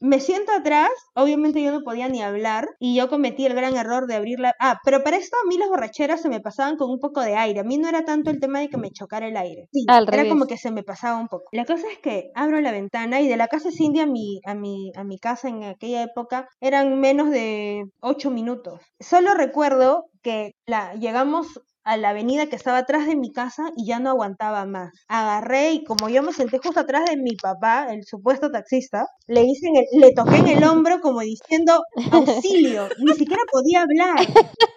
Me 0.00 0.20
siento 0.20 0.52
atrás, 0.52 0.90
obviamente 1.14 1.62
yo 1.62 1.72
no 1.72 1.82
podía 1.82 2.08
ni 2.08 2.22
hablar 2.22 2.68
y 2.78 2.96
yo 2.96 3.08
cometí 3.08 3.46
el 3.46 3.54
gran 3.54 3.76
error 3.76 4.06
de 4.06 4.14
abrir 4.16 4.38
la... 4.40 4.54
Ah, 4.60 4.78
pero 4.84 5.02
para 5.02 5.16
esto 5.16 5.36
a 5.42 5.48
mí 5.48 5.58
las 5.58 5.68
borracheras 5.68 6.20
se 6.22 6.28
me 6.28 6.40
pasaban 6.40 6.76
con 6.76 6.90
un 6.90 6.98
poco 7.00 7.20
de 7.22 7.36
aire. 7.36 7.60
A 7.60 7.64
mí 7.64 7.78
no 7.78 7.88
era 7.88 8.04
tanto 8.04 8.30
el 8.30 8.40
tema 8.40 8.60
de 8.60 8.68
que 8.68 8.76
me 8.78 8.90
chocara 8.90 9.26
el 9.28 9.36
aire. 9.36 9.68
Sí, 9.72 9.86
Al 9.88 10.06
era 10.10 10.26
como 10.26 10.46
que 10.46 10.56
se 10.58 10.70
me 10.70 10.82
pasaba 10.82 11.18
un 11.18 11.28
poco. 11.28 11.44
La 11.52 11.64
cosa 11.64 11.86
es 11.90 11.98
que 11.98 12.30
abro 12.34 12.60
la 12.60 12.72
ventana 12.72 13.20
y 13.20 13.28
de 13.28 13.36
la 13.36 13.48
casa 13.48 13.70
Cindy 13.70 14.00
a 14.00 14.06
mi, 14.06 14.40
a 14.44 14.54
mi, 14.54 14.92
a 14.96 15.04
mi 15.04 15.18
casa 15.18 15.48
en 15.48 15.64
aquella 15.64 16.02
época 16.02 16.48
eran 16.60 17.00
menos 17.00 17.30
de 17.30 17.84
ocho 18.00 18.30
minutos. 18.30 18.80
Solo 19.00 19.34
recuerdo 19.34 20.04
que 20.22 20.52
la, 20.66 20.94
llegamos 20.94 21.60
a 21.86 21.96
la 21.96 22.10
avenida 22.10 22.46
que 22.48 22.56
estaba 22.56 22.78
atrás 22.78 23.06
de 23.06 23.16
mi 23.16 23.32
casa 23.32 23.70
y 23.76 23.86
ya 23.86 23.98
no 24.00 24.10
aguantaba 24.10 24.66
más. 24.66 24.90
Agarré 25.08 25.72
y 25.72 25.84
como 25.84 26.08
yo 26.10 26.22
me 26.22 26.32
senté 26.34 26.58
justo 26.58 26.80
atrás 26.80 27.06
de 27.08 27.16
mi 27.16 27.36
papá, 27.36 27.88
el 27.92 28.04
supuesto 28.04 28.50
taxista, 28.50 29.06
le 29.26 29.42
hice 29.44 29.68
en 29.68 29.76
el- 29.76 29.86
le 30.00 30.12
toqué 30.12 30.36
en 30.38 30.48
el 30.48 30.64
hombro 30.64 31.00
como 31.00 31.20
diciendo 31.20 31.82
auxilio, 32.10 32.92
ni 32.98 33.14
siquiera 33.14 33.42
podía 33.50 33.82
hablar. 33.82 34.28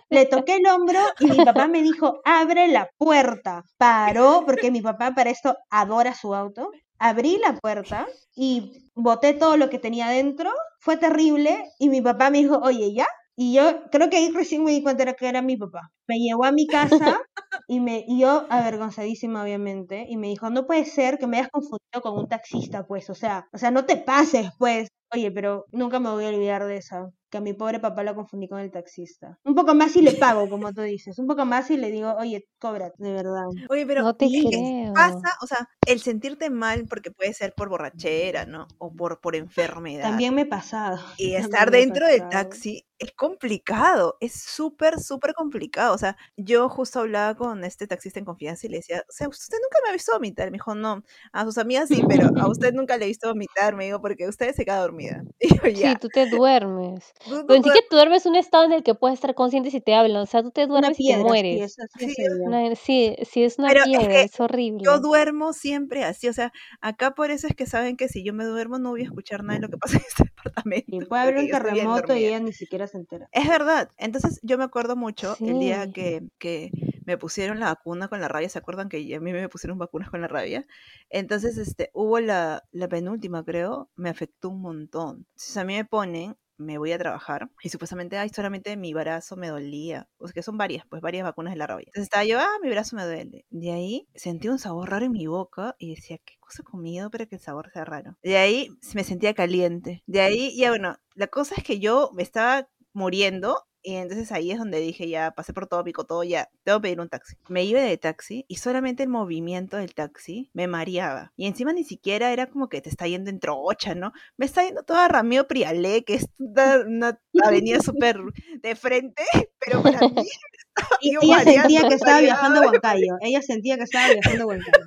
Le 0.09 0.25
toqué 0.25 0.55
el 0.57 0.67
hombro 0.67 0.99
y 1.19 1.29
mi 1.29 1.41
papá 1.41 1.67
me 1.67 1.81
dijo, 1.81 2.21
abre 2.25 2.67
la 2.67 2.89
puerta. 2.97 3.63
Paró, 3.77 4.43
porque 4.45 4.71
mi 4.71 4.81
papá 4.81 5.13
para 5.15 5.29
esto 5.31 5.57
adora 5.69 6.13
su 6.13 6.33
auto. 6.35 6.71
Abrí 6.99 7.37
la 7.37 7.53
puerta 7.55 8.07
y 8.35 8.89
boté 8.95 9.33
todo 9.33 9.57
lo 9.57 9.69
que 9.69 9.79
tenía 9.79 10.07
dentro. 10.09 10.51
Fue 10.79 10.97
terrible 10.97 11.63
y 11.79 11.89
mi 11.89 12.01
papá 12.01 12.29
me 12.29 12.39
dijo, 12.39 12.59
oye, 12.61 12.93
¿ya? 12.93 13.07
Y 13.35 13.53
yo 13.53 13.83
creo 13.91 14.09
que 14.09 14.17
ahí 14.17 14.31
recién 14.31 14.63
me 14.63 14.71
di 14.71 14.83
cuenta 14.83 15.13
que 15.13 15.27
era 15.27 15.41
mi 15.41 15.57
papá. 15.57 15.91
Me 16.09 16.17
llevó 16.17 16.43
a 16.45 16.51
mi 16.51 16.65
casa 16.65 17.21
y, 17.67 17.79
me, 17.79 18.03
y 18.07 18.19
yo, 18.21 18.47
avergonzadísima 18.49 19.43
obviamente, 19.43 20.07
y 20.09 20.17
me 20.17 20.27
dijo, 20.27 20.49
no 20.49 20.65
puede 20.65 20.85
ser 20.85 21.19
que 21.19 21.27
me 21.27 21.37
hayas 21.37 21.51
confundido 21.51 22.01
con 22.01 22.17
un 22.17 22.27
taxista, 22.27 22.87
pues, 22.87 23.11
o 23.11 23.15
sea, 23.15 23.47
o 23.53 23.59
sea, 23.59 23.69
no 23.69 23.85
te 23.85 23.95
pases, 23.97 24.49
pues. 24.57 24.89
Oye, 25.11 25.31
pero 25.31 25.65
nunca 25.71 25.99
me 25.99 26.09
voy 26.11 26.25
a 26.25 26.29
olvidar 26.29 26.65
de 26.65 26.77
esa, 26.77 27.09
que 27.31 27.39
a 27.39 27.41
mi 27.41 27.53
pobre 27.53 27.79
papá 27.79 28.03
lo 28.03 28.13
confundí 28.13 28.47
con 28.47 28.59
el 28.59 28.69
taxista. 28.69 29.39
Un 29.43 29.55
poco 29.55 29.73
más 29.73 29.95
y 29.95 30.01
le 30.03 30.13
pago, 30.13 30.47
como 30.47 30.71
tú 30.71 30.81
dices, 30.81 31.17
un 31.17 31.25
poco 31.25 31.45
más 31.45 31.71
y 31.71 31.77
le 31.77 31.89
digo, 31.89 32.13
oye, 32.19 32.45
cobra, 32.59 32.91
de 32.97 33.13
verdad. 33.13 33.45
Oye, 33.69 33.87
pero 33.87 34.03
No 34.03 34.15
te 34.15 34.27
creo. 34.27 34.93
pasa, 34.93 35.35
o 35.41 35.47
sea, 35.47 35.67
el 35.87 35.99
sentirte 35.99 36.51
mal 36.51 36.85
porque 36.87 37.09
puede 37.09 37.33
ser 37.33 37.53
por 37.55 37.69
borrachera, 37.69 38.45
¿no? 38.45 38.67
O 38.77 38.91
por, 38.93 39.19
por 39.19 39.35
enfermedad. 39.35 40.09
También 40.09 40.35
me 40.35 40.41
he 40.41 40.45
pasado. 40.45 40.99
Y 41.17 41.31
también 41.33 41.43
estar 41.43 41.71
dentro 41.71 42.07
del 42.07 42.29
taxi 42.29 42.85
es 42.99 43.11
complicado, 43.13 44.17
es 44.19 44.33
súper, 44.33 44.99
súper 44.99 45.33
complicado. 45.33 45.97
O 45.99 46.01
sea, 46.01 46.15
yo 46.38 46.69
justo 46.69 46.99
hablaba 47.01 47.35
con 47.35 47.63
este 47.65 47.85
taxista 47.88 48.19
en 48.19 48.25
confianza 48.25 48.65
y 48.67 48.69
le 48.69 48.77
decía, 48.77 49.03
o 49.07 49.12
sea, 49.12 49.27
usted 49.27 49.57
nunca 49.62 49.77
me 49.83 49.89
ha 49.89 49.93
visto 49.93 50.13
vomitar. 50.13 50.49
Me 50.49 50.55
dijo, 50.55 50.75
no, 50.75 51.03
a 51.33 51.43
sus 51.43 51.57
amigas 51.57 51.89
sí, 51.89 52.01
pero 52.07 52.29
a 52.39 52.47
usted 52.49 52.73
nunca 52.73 52.95
le 52.97 53.03
he 53.03 53.07
visto 53.09 53.27
vomitar, 53.27 53.75
me 53.75 53.85
digo, 53.85 53.99
porque 54.01 54.27
usted 54.29 54.55
se 54.55 54.63
queda 54.63 54.79
dormida. 54.79 55.23
Y 55.41 55.49
yo, 55.49 55.62
Sí, 55.65 55.73
ya, 55.81 55.95
tú 55.99 56.07
te 56.07 56.25
duermes. 56.29 57.13
tú 57.25 57.31
no 57.31 57.45
Pero 57.45 57.57
en 57.57 57.63
sí 57.63 57.69
duermes". 57.69 57.73
que 57.73 57.88
tú 57.89 57.95
duermes 57.97 58.25
un 58.25 58.35
estado 58.38 58.63
en 58.63 58.71
el 58.71 58.83
que 58.83 58.95
puedes 58.95 59.15
estar 59.15 59.35
consciente 59.35 59.71
si 59.71 59.81
te 59.81 59.93
hablan. 59.93 60.21
O 60.21 60.25
sea, 60.25 60.41
tú 60.41 60.51
te 60.51 60.67
duermes 60.67 60.91
y 60.99 61.03
te 61.07 61.07
piedra, 61.15 61.21
sí, 61.21 61.27
mueres. 61.27 61.62
es 61.79 61.88
Sí, 61.97 62.05
es 62.05 62.19
ella. 62.19 62.29
Una- 62.45 62.75
sí, 62.75 63.15
sí, 63.29 63.43
es 63.43 63.57
una 63.59 63.67
Pero 63.67 63.81
es 63.81 63.85
piedra, 63.88 64.07
que 64.07 64.21
es 64.21 64.39
horrible. 64.39 64.83
Yo 64.85 64.99
duermo 64.99 65.51
siempre 65.53 66.03
así, 66.05 66.27
o 66.29 66.33
sea, 66.33 66.53
acá 66.81 67.12
por 67.15 67.29
eso 67.31 67.47
es 67.47 67.55
que 67.55 67.65
saben 67.65 67.97
que 67.97 68.07
si 68.07 68.23
yo 68.23 68.33
me 68.33 68.45
duermo 68.45 68.79
no 68.79 68.91
voy 68.91 69.01
a 69.01 69.05
escuchar 69.05 69.43
nada 69.43 69.59
de 69.59 69.63
lo 69.63 69.69
que 69.69 69.77
pasa 69.77 69.97
en 69.97 70.03
este 70.07 70.23
departamento. 70.35 70.95
Y 70.95 71.05
puede 71.05 71.21
haber 71.21 71.38
un 71.38 71.49
terremoto 71.49 72.15
y 72.15 72.25
ella 72.25 72.39
ni 72.39 72.53
siquiera 72.53 72.88
se 72.88 72.97
entera. 72.97 73.27
Es 73.31 73.47
verdad. 73.47 73.89
Entonces 73.97 74.39
yo 74.43 74.57
me 74.57 74.63
acuerdo 74.63 74.95
mucho 74.95 75.35
el 75.39 75.59
día 75.59 75.85
Que, 75.93 76.23
que 76.38 76.71
me 77.06 77.17
pusieron 77.17 77.60
la 77.60 77.67
vacuna 77.67 78.08
con 78.08 78.21
la 78.21 78.28
rabia. 78.28 78.49
¿Se 78.49 78.60
acuerdan 78.60 78.89
que 78.89 79.15
a 79.15 79.19
mí 79.19 79.34
me 79.34 79.49
pusieron 79.49 79.78
vacunas 79.78 80.10
con 80.10 80.21
la 80.21 80.28
rabia? 80.28 80.65
Entonces 81.10 81.58
este, 81.58 81.89
hubo 81.93 82.19
la, 82.19 82.63
la 82.71 82.88
penúltima, 82.88 83.43
creo, 83.43 83.89
me 83.95 84.10
afectó 84.10 84.49
un 84.49 84.62
montón. 84.62 85.25
Entonces 85.32 85.58
a 85.58 85.63
mí 85.63 85.75
me 85.75 85.86
ponen, 85.86 86.38
me 86.60 86.78
voy 86.78 86.91
a 86.91 86.97
trabajar 86.99 87.49
y 87.63 87.69
supuestamente, 87.69 88.17
ay, 88.17 88.30
solamente 88.30 88.75
mi 88.78 88.93
brazo 88.93 89.38
me 89.38 89.47
dolía. 89.47 90.08
O 90.17 90.28
sea, 90.28 90.34
que 90.34 90.43
son 90.43 90.58
varias, 90.58 90.86
pues 90.88 91.02
varias 91.02 91.23
vacunas 91.23 91.54
de 91.54 91.58
la 91.58 91.67
rabia. 91.67 91.86
Entonces 91.88 92.04
estaba 92.04 92.25
yo, 92.25 92.39
ah, 92.39 92.60
mi 92.62 92.69
brazo 92.69 92.95
me 92.95 93.06
duele. 93.06 93.45
De 93.49 93.71
ahí 93.71 94.08
sentí 94.13 94.49
un 94.49 94.60
sabor 94.60 94.89
raro 94.91 95.06
en 95.06 95.13
mi 95.13 95.25
boca 95.25 95.75
y 95.80 95.95
decía, 95.95 96.19
¿qué 96.23 96.36
cosa 96.39 96.62
he 96.62 96.65
comido 96.65 97.10
para 97.10 97.25
que 97.25 97.36
el 97.36 97.41
sabor 97.41 97.71
sea 97.71 97.86
raro? 97.86 98.17
De 98.21 98.38
ahí 98.38 98.69
me 98.93 99.04
sentía 99.04 99.34
caliente. 99.34 100.04
De 100.06 100.21
ahí, 100.21 100.56
ya 100.58 100.69
bueno, 100.69 100.97
la 101.15 101.28
cosa 101.28 101.56
es 101.58 101.63
que 101.63 101.80
yo 101.80 102.12
me 102.13 102.23
estaba 102.23 102.67
muriendo 102.93 103.63
y 103.81 103.95
entonces 103.95 104.31
ahí 104.31 104.51
es 104.51 104.59
donde 104.59 104.79
dije, 104.79 105.07
ya 105.07 105.31
pasé 105.31 105.53
por 105.53 105.67
todo, 105.67 105.83
pico 105.83 106.05
todo, 106.05 106.23
ya, 106.23 106.49
tengo 106.63 106.79
que 106.79 106.83
pedir 106.83 106.99
un 106.99 107.09
taxi. 107.09 107.35
Me 107.47 107.63
iba 107.63 107.81
de 107.81 107.97
taxi 107.97 108.45
y 108.47 108.57
solamente 108.57 109.03
el 109.03 109.09
movimiento 109.09 109.77
del 109.77 109.93
taxi 109.93 110.49
me 110.53 110.67
mareaba. 110.67 111.31
Y 111.37 111.47
encima 111.47 111.73
ni 111.73 111.83
siquiera 111.83 112.31
era 112.31 112.47
como 112.47 112.69
que 112.69 112.81
te 112.81 112.89
está 112.89 113.07
yendo 113.07 113.29
en 113.29 113.39
trocha, 113.39 113.95
¿no? 113.95 114.11
Me 114.37 114.45
está 114.45 114.63
yendo 114.63 114.83
toda 114.83 115.07
Ramiro 115.07 115.47
Prialé, 115.47 116.03
que 116.03 116.15
es 116.15 116.27
una, 116.39 117.19
avenida 117.43 117.79
súper 117.81 118.19
de 118.61 118.75
frente, 118.75 119.23
pero 119.59 119.81
para 119.81 119.99
mí 120.07 120.27
Y 121.01 121.15
ella 121.21 121.43
sentía 121.43 121.87
que 121.87 121.95
estaba 121.95 122.21
viajando 122.21 122.61
a. 122.61 122.67
Huancayo. 122.67 123.17
Ella 123.21 123.41
sentía 123.41 123.77
que 123.77 123.83
estaba 123.83 124.13
viajando 124.13 124.43
a 124.43 124.47
Huancayo. 124.47 124.85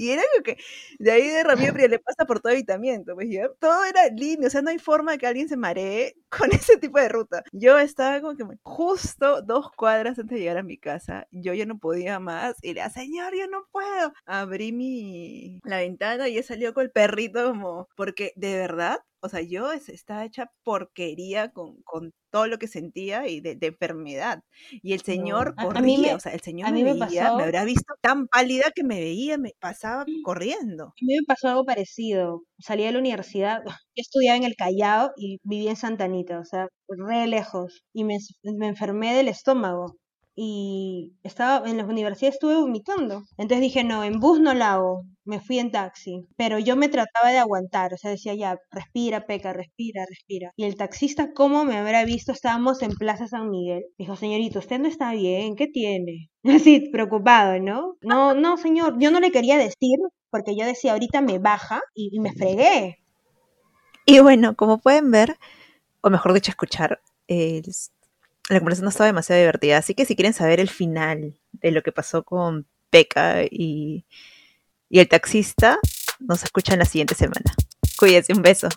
Y 0.00 0.12
era 0.12 0.22
como 0.32 0.42
que 0.42 0.56
de 0.98 1.10
ahí 1.10 1.28
de 1.28 1.44
Ramiro 1.44 1.74
Prialé 1.74 1.98
pasa 1.98 2.24
por 2.24 2.40
todo 2.40 2.54
evitamiento, 2.54 3.14
pues 3.14 3.28
ya. 3.30 3.50
Todo 3.58 3.84
era 3.84 4.08
lindo, 4.08 4.46
o 4.46 4.50
sea, 4.50 4.62
no 4.62 4.70
hay 4.70 4.78
forma 4.78 5.12
de 5.12 5.18
que 5.18 5.26
alguien 5.26 5.46
se 5.48 5.58
maree 5.58 6.14
con 6.30 6.50
ese 6.52 6.78
tipo 6.78 6.98
de 6.98 7.10
ruta. 7.10 7.42
Yo 7.52 7.78
estaba 7.78 8.20
como 8.22 8.34
que 8.34 8.44
justo 8.62 9.42
dos 9.42 9.70
cuadras 9.72 10.18
antes 10.18 10.36
de 10.36 10.40
llegar 10.40 10.56
a 10.56 10.62
mi 10.62 10.78
casa, 10.78 11.26
yo 11.30 11.52
ya 11.52 11.66
no 11.66 11.78
podía 11.78 12.18
más 12.18 12.56
y 12.62 12.72
le 12.72 12.82
dije, 12.82 12.90
señor, 12.94 13.34
yo 13.36 13.46
no 13.48 13.66
puedo. 13.70 14.12
Abrí 14.24 14.72
mi 14.72 15.60
la 15.64 15.78
ventana 15.78 16.28
y 16.28 16.38
he 16.38 16.42
salido 16.42 16.72
con 16.72 16.84
el 16.84 16.90
perrito 16.90 17.48
como, 17.48 17.88
porque 17.94 18.32
de 18.36 18.56
verdad, 18.56 19.00
o 19.22 19.28
sea, 19.28 19.40
yo 19.42 19.72
es- 19.72 19.88
estaba 19.88 20.24
hecha 20.24 20.50
porquería 20.64 21.50
con, 21.52 21.82
con 21.82 22.12
todo 22.30 22.46
lo 22.46 22.58
que 22.58 22.68
sentía 22.68 23.26
y 23.28 23.40
de, 23.40 23.56
de 23.56 23.66
enfermedad. 23.68 24.42
Y 24.82 24.92
el 24.94 25.00
señor 25.02 25.54
corría, 25.56 25.82
me- 25.98 26.14
o 26.14 26.20
sea, 26.20 26.32
el 26.32 26.40
señor 26.40 26.68
me, 26.72 26.84
me 26.84 26.94
veía, 27.06 27.24
pasó- 27.24 27.36
me 27.36 27.42
habrá 27.44 27.64
visto 27.64 27.94
tan 28.00 28.26
pálida 28.28 28.70
que 28.74 28.84
me 28.84 29.00
veía, 29.00 29.38
me 29.38 29.52
pasaba 29.60 30.04
corriendo. 30.22 30.84
A 30.86 30.92
mí 31.04 31.14
me 31.16 31.26
pasó 31.26 31.48
algo 31.48 31.64
parecido. 31.64 32.42
Salí 32.58 32.84
de 32.84 32.92
la 32.92 32.98
universidad, 32.98 33.60
yo 33.66 33.72
estudiaba 33.96 34.36
en 34.36 34.44
el 34.44 34.54
Callao 34.56 35.10
y 35.16 35.38
vivía 35.42 35.70
en 35.70 35.76
Santa 35.76 36.04
Anita, 36.04 36.38
o 36.40 36.44
sea, 36.44 36.68
re 36.88 37.26
lejos. 37.26 37.82
Y 37.92 38.04
me, 38.04 38.18
me 38.42 38.68
enfermé 38.68 39.14
del 39.14 39.28
estómago. 39.28 39.96
Y 40.36 41.12
estaba 41.22 41.68
en 41.68 41.76
la 41.76 41.84
universidad 41.84 42.32
estuve 42.32 42.56
vomitando. 42.56 43.24
Entonces 43.36 43.60
dije, 43.60 43.84
no, 43.84 44.04
en 44.04 44.20
bus 44.20 44.40
no 44.40 44.54
la 44.54 44.74
hago. 44.74 45.02
Me 45.30 45.40
fui 45.40 45.60
en 45.60 45.70
taxi. 45.70 46.26
Pero 46.36 46.58
yo 46.58 46.74
me 46.74 46.88
trataba 46.88 47.30
de 47.30 47.38
aguantar. 47.38 47.94
O 47.94 47.96
sea, 47.96 48.10
decía, 48.10 48.34
ya, 48.34 48.58
respira, 48.72 49.26
peca, 49.26 49.52
respira, 49.52 50.04
respira. 50.08 50.50
Y 50.56 50.64
el 50.64 50.74
taxista, 50.74 51.32
¿cómo 51.32 51.64
me 51.64 51.76
habrá 51.76 52.04
visto? 52.04 52.32
Estábamos 52.32 52.82
en 52.82 52.90
Plaza 52.90 53.28
San 53.28 53.48
Miguel. 53.48 53.84
Dijo, 53.96 54.16
señorito, 54.16 54.58
usted 54.58 54.80
no 54.80 54.88
está 54.88 55.12
bien, 55.12 55.54
¿qué 55.54 55.68
tiene? 55.68 56.30
Así, 56.44 56.90
preocupado, 56.90 57.60
¿no? 57.60 57.96
No, 58.00 58.34
no, 58.34 58.56
señor, 58.56 58.96
yo 58.98 59.12
no 59.12 59.20
le 59.20 59.30
quería 59.30 59.56
decir 59.56 59.98
porque 60.30 60.56
yo 60.56 60.66
decía, 60.66 60.92
ahorita 60.92 61.20
me 61.20 61.38
baja 61.38 61.80
y, 61.94 62.18
me 62.20 62.32
fregué. 62.32 62.98
Y 64.06 64.18
bueno, 64.20 64.56
como 64.56 64.78
pueden 64.80 65.10
ver, 65.12 65.36
o 66.00 66.10
mejor 66.10 66.32
dicho, 66.32 66.50
escuchar, 66.50 67.00
la 67.28 68.58
conversación 68.58 68.84
no 68.84 68.90
estaba 68.90 69.06
demasiado 69.06 69.40
divertida. 69.40 69.78
Así 69.78 69.94
que 69.94 70.06
si 70.06 70.16
quieren 70.16 70.32
saber 70.32 70.58
el 70.58 70.68
final 70.68 71.38
de 71.52 71.70
lo 71.70 71.82
que 71.82 71.92
pasó 71.92 72.24
con 72.24 72.66
Peca 72.90 73.44
y, 73.44 74.06
y 74.90 74.98
el 74.98 75.08
taxista, 75.08 75.78
nos 76.18 76.42
escuchan 76.42 76.78
la 76.78 76.84
siguiente 76.84 77.14
semana. 77.14 77.54
Cuídense, 77.96 78.32
un 78.34 78.42
beso. 78.42 78.68